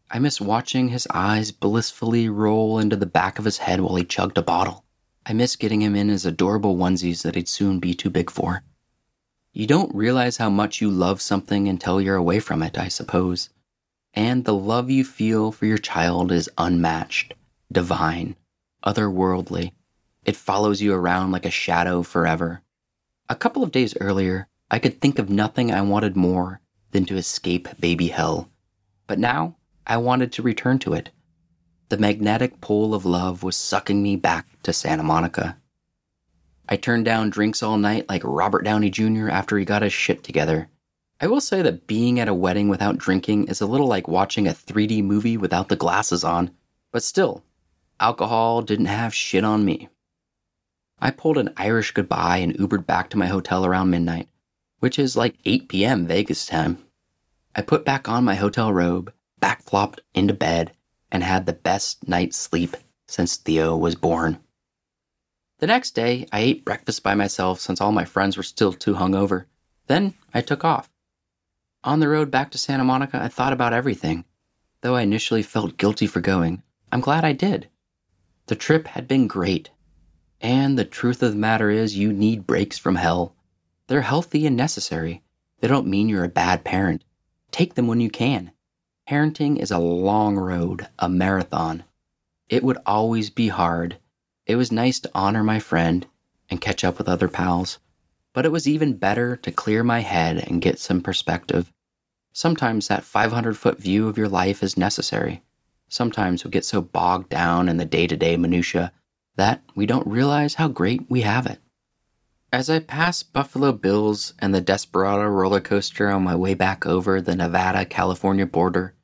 I 0.09 0.17
missed 0.17 0.41
watching 0.41 0.87
his 0.87 1.07
eyes 1.13 1.51
blissfully 1.51 2.27
roll 2.27 2.79
into 2.79 2.95
the 2.95 3.05
back 3.05 3.37
of 3.37 3.45
his 3.45 3.59
head 3.59 3.81
while 3.81 3.97
he 3.97 4.03
chugged 4.03 4.39
a 4.39 4.41
bottle. 4.41 4.83
I 5.27 5.33
missed 5.33 5.59
getting 5.59 5.83
him 5.83 5.95
in 5.95 6.09
his 6.09 6.25
adorable 6.25 6.75
onesies 6.75 7.21
that 7.21 7.35
he'd 7.35 7.47
soon 7.47 7.79
be 7.79 7.93
too 7.93 8.09
big 8.09 8.31
for. 8.31 8.63
You 9.51 9.65
don't 9.65 9.93
realize 9.95 10.37
how 10.37 10.49
much 10.49 10.79
you 10.79 10.89
love 10.91 11.21
something 11.21 11.67
until 11.67 11.99
you're 11.99 12.15
away 12.15 12.39
from 12.39 12.61
it, 12.61 12.77
I 12.77 12.87
suppose. 12.87 13.49
And 14.13 14.45
the 14.45 14.53
love 14.53 14.89
you 14.89 15.03
feel 15.03 15.51
for 15.51 15.65
your 15.65 15.77
child 15.77 16.31
is 16.31 16.49
unmatched, 16.57 17.33
divine, 17.71 18.35
otherworldly. 18.85 19.71
It 20.23 20.35
follows 20.35 20.81
you 20.81 20.93
around 20.93 21.31
like 21.31 21.45
a 21.45 21.51
shadow 21.51 22.03
forever. 22.03 22.61
A 23.27 23.35
couple 23.35 23.63
of 23.63 23.71
days 23.71 23.95
earlier, 23.99 24.47
I 24.69 24.79
could 24.79 25.01
think 25.01 25.17
of 25.17 25.29
nothing 25.29 25.71
I 25.71 25.81
wanted 25.81 26.15
more 26.15 26.61
than 26.91 27.05
to 27.05 27.17
escape 27.17 27.67
baby 27.79 28.07
hell. 28.07 28.49
But 29.07 29.19
now, 29.19 29.55
I 29.87 29.97
wanted 29.97 30.31
to 30.33 30.43
return 30.43 30.77
to 30.79 30.93
it. 30.93 31.09
The 31.89 31.97
magnetic 31.97 32.61
pull 32.61 32.93
of 32.93 33.05
love 33.05 33.41
was 33.41 33.55
sucking 33.55 34.03
me 34.03 34.15
back 34.15 34.45
to 34.61 34.73
Santa 34.73 35.01
Monica. 35.01 35.57
I 36.71 36.75
turned 36.75 37.03
down 37.03 37.31
drinks 37.31 37.63
all 37.63 37.79
night 37.79 38.07
like 38.07 38.21
Robert 38.23 38.63
Downey 38.63 38.91
Jr. 38.91 39.27
after 39.27 39.57
he 39.57 39.65
got 39.65 39.81
his 39.81 39.91
shit 39.91 40.23
together. 40.23 40.69
I 41.19 41.25
will 41.25 41.41
say 41.41 41.63
that 41.63 41.87
being 41.87 42.19
at 42.19 42.27
a 42.27 42.33
wedding 42.33 42.69
without 42.69 42.99
drinking 42.99 43.47
is 43.47 43.59
a 43.59 43.65
little 43.65 43.87
like 43.87 44.07
watching 44.07 44.47
a 44.47 44.51
3D 44.51 45.03
movie 45.03 45.35
without 45.35 45.69
the 45.69 45.75
glasses 45.75 46.23
on, 46.23 46.51
but 46.91 47.01
still, 47.01 47.43
alcohol 47.99 48.61
didn't 48.61 48.85
have 48.85 49.15
shit 49.15 49.43
on 49.43 49.65
me. 49.65 49.89
I 50.99 51.09
pulled 51.09 51.39
an 51.39 51.53
Irish 51.57 51.91
goodbye 51.91 52.37
and 52.37 52.53
Ubered 52.53 52.85
back 52.85 53.09
to 53.09 53.17
my 53.17 53.25
hotel 53.25 53.65
around 53.65 53.89
midnight, 53.89 54.29
which 54.77 54.99
is 54.99 55.17
like 55.17 55.37
8 55.45 55.69
p.m. 55.69 56.05
Vegas 56.05 56.45
time. 56.45 56.77
I 57.55 57.63
put 57.63 57.83
back 57.83 58.07
on 58.07 58.23
my 58.23 58.35
hotel 58.35 58.71
robe, 58.71 59.11
back 59.39 59.63
flopped 59.63 60.01
into 60.13 60.35
bed, 60.35 60.73
and 61.11 61.23
had 61.23 61.47
the 61.47 61.53
best 61.53 62.07
night's 62.07 62.37
sleep 62.37 62.77
since 63.07 63.37
Theo 63.37 63.75
was 63.75 63.95
born. 63.95 64.37
The 65.59 65.67
next 65.67 65.91
day, 65.91 66.25
I 66.31 66.39
ate 66.39 66.63
breakfast 66.63 67.03
by 67.03 67.15
myself 67.15 67.59
since 67.59 67.81
all 67.81 67.91
my 67.91 68.05
friends 68.05 68.37
were 68.37 68.43
still 68.43 68.71
too 68.71 68.95
hungover. 68.95 69.45
Then 69.87 70.13
I 70.33 70.39
took 70.39 70.63
off. 70.63 70.89
On 71.83 71.99
the 71.99 72.07
road 72.07 72.31
back 72.31 72.49
to 72.51 72.57
Santa 72.57 72.85
Monica, 72.85 73.21
I 73.21 73.27
thought 73.27 73.51
about 73.51 73.73
everything. 73.73 74.23
Though 74.81 74.95
I 74.95 75.01
initially 75.01 75.43
felt 75.43 75.75
guilty 75.75 76.07
for 76.07 76.21
going, 76.21 76.63
I'm 76.93 77.01
glad 77.01 77.25
I 77.25 77.33
did. 77.33 77.67
The 78.47 78.55
trip 78.55 78.87
had 78.87 79.05
been 79.05 79.27
great. 79.27 79.69
And 80.39 80.79
the 80.79 80.85
truth 80.85 81.21
of 81.21 81.33
the 81.33 81.37
matter 81.37 81.69
is, 81.69 81.97
you 81.97 82.13
need 82.13 82.47
breaks 82.47 82.77
from 82.77 82.95
hell. 82.95 83.35
They're 83.87 84.01
healthy 84.01 84.45
and 84.45 84.55
necessary. 84.55 85.23
They 85.59 85.67
don't 85.67 85.87
mean 85.87 86.07
you're 86.07 86.23
a 86.23 86.29
bad 86.29 86.63
parent. 86.63 87.03
Take 87.51 87.73
them 87.73 87.87
when 87.87 87.99
you 87.99 88.09
can. 88.09 88.51
Parenting 89.09 89.57
is 89.57 89.71
a 89.71 89.79
long 89.79 90.37
road, 90.37 90.87
a 90.97 91.09
marathon. 91.09 91.83
It 92.47 92.63
would 92.63 92.77
always 92.85 93.29
be 93.29 93.49
hard 93.49 93.97
it 94.49 94.55
was 94.55 94.71
nice 94.71 94.99
to 94.99 95.11
honor 95.13 95.43
my 95.43 95.59
friend 95.59 96.07
and 96.49 96.59
catch 96.59 96.83
up 96.83 96.97
with 96.97 97.07
other 97.07 97.27
pals, 97.27 97.77
but 98.33 98.47
it 98.47 98.51
was 98.51 98.67
even 98.67 98.97
better 98.97 99.35
to 99.35 99.51
clear 99.51 99.83
my 99.83 99.99
head 99.99 100.43
and 100.47 100.59
get 100.59 100.79
some 100.79 101.01
perspective. 101.01 101.71
Sometimes 102.33 102.87
that 102.87 103.03
500 103.03 103.55
foot 103.55 103.77
view 103.77 104.07
of 104.07 104.17
your 104.17 104.27
life 104.27 104.63
is 104.63 104.75
necessary. 104.75 105.43
Sometimes 105.87 106.43
we 106.43 106.49
get 106.49 106.65
so 106.65 106.81
bogged 106.81 107.29
down 107.29 107.69
in 107.69 107.77
the 107.77 107.85
day 107.85 108.07
to 108.07 108.17
day 108.17 108.37
minutiae 108.37 108.91
that 109.35 109.61
we 109.75 109.85
don't 109.85 110.07
realize 110.07 110.55
how 110.55 110.67
great 110.67 111.07
we 111.07 111.21
have 111.21 111.45
it. 111.45 111.59
As 112.51 112.71
I 112.71 112.79
passed 112.79 113.31
Buffalo 113.31 113.71
Bills 113.71 114.33
and 114.39 114.51
the 114.51 114.61
Desperado 114.61 115.27
roller 115.27 115.61
coaster 115.61 116.09
on 116.09 116.23
my 116.23 116.35
way 116.35 116.55
back 116.55 116.87
over 116.87 117.21
the 117.21 117.35
Nevada 117.35 117.85
California 117.85 118.47
border, 118.47 118.95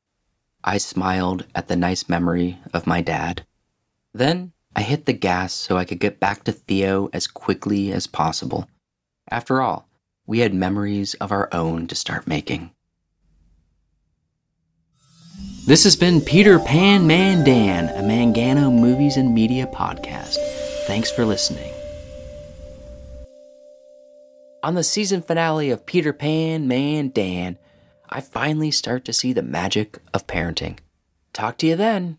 I 0.63 0.79
smiled 0.79 1.45
at 1.53 1.67
the 1.67 1.75
nice 1.75 2.09
memory 2.09 2.57
of 2.73 2.87
my 2.87 3.01
dad. 3.01 3.45
Then 4.11 4.53
I 4.75 4.81
hit 4.81 5.05
the 5.05 5.13
gas 5.13 5.53
so 5.53 5.77
I 5.77 5.85
could 5.85 5.99
get 5.99 6.19
back 6.19 6.43
to 6.43 6.51
Theo 6.51 7.09
as 7.13 7.27
quickly 7.27 7.93
as 7.93 8.07
possible. 8.07 8.67
After 9.31 9.61
all, 9.61 9.87
we 10.27 10.39
had 10.39 10.53
memories 10.53 11.13
of 11.15 11.31
our 11.31 11.47
own 11.53 11.87
to 11.87 11.95
start 11.95 12.27
making. 12.27 12.71
This 15.65 15.83
has 15.83 15.95
been 15.95 16.21
Peter 16.21 16.59
Pan 16.59 17.07
Man 17.07 17.43
Dan, 17.43 17.89
a 17.89 18.03
Mangano 18.03 18.71
Movies 18.71 19.17
and 19.17 19.33
Media 19.33 19.65
podcast. 19.65 20.35
Thanks 20.85 21.09
for 21.09 21.25
listening. 21.25 21.71
On 24.61 24.75
the 24.75 24.83
season 24.83 25.21
finale 25.21 25.69
of 25.69 25.85
Peter 25.85 26.11
Pan 26.11 26.67
Man 26.67 27.09
Dan, 27.09 27.57
I 28.09 28.21
finally 28.21 28.71
start 28.71 29.05
to 29.05 29.13
see 29.13 29.31
the 29.31 29.41
magic 29.41 29.99
of 30.13 30.27
parenting. 30.27 30.79
Talk 31.33 31.57
to 31.59 31.67
you 31.67 31.75
then. 31.75 32.17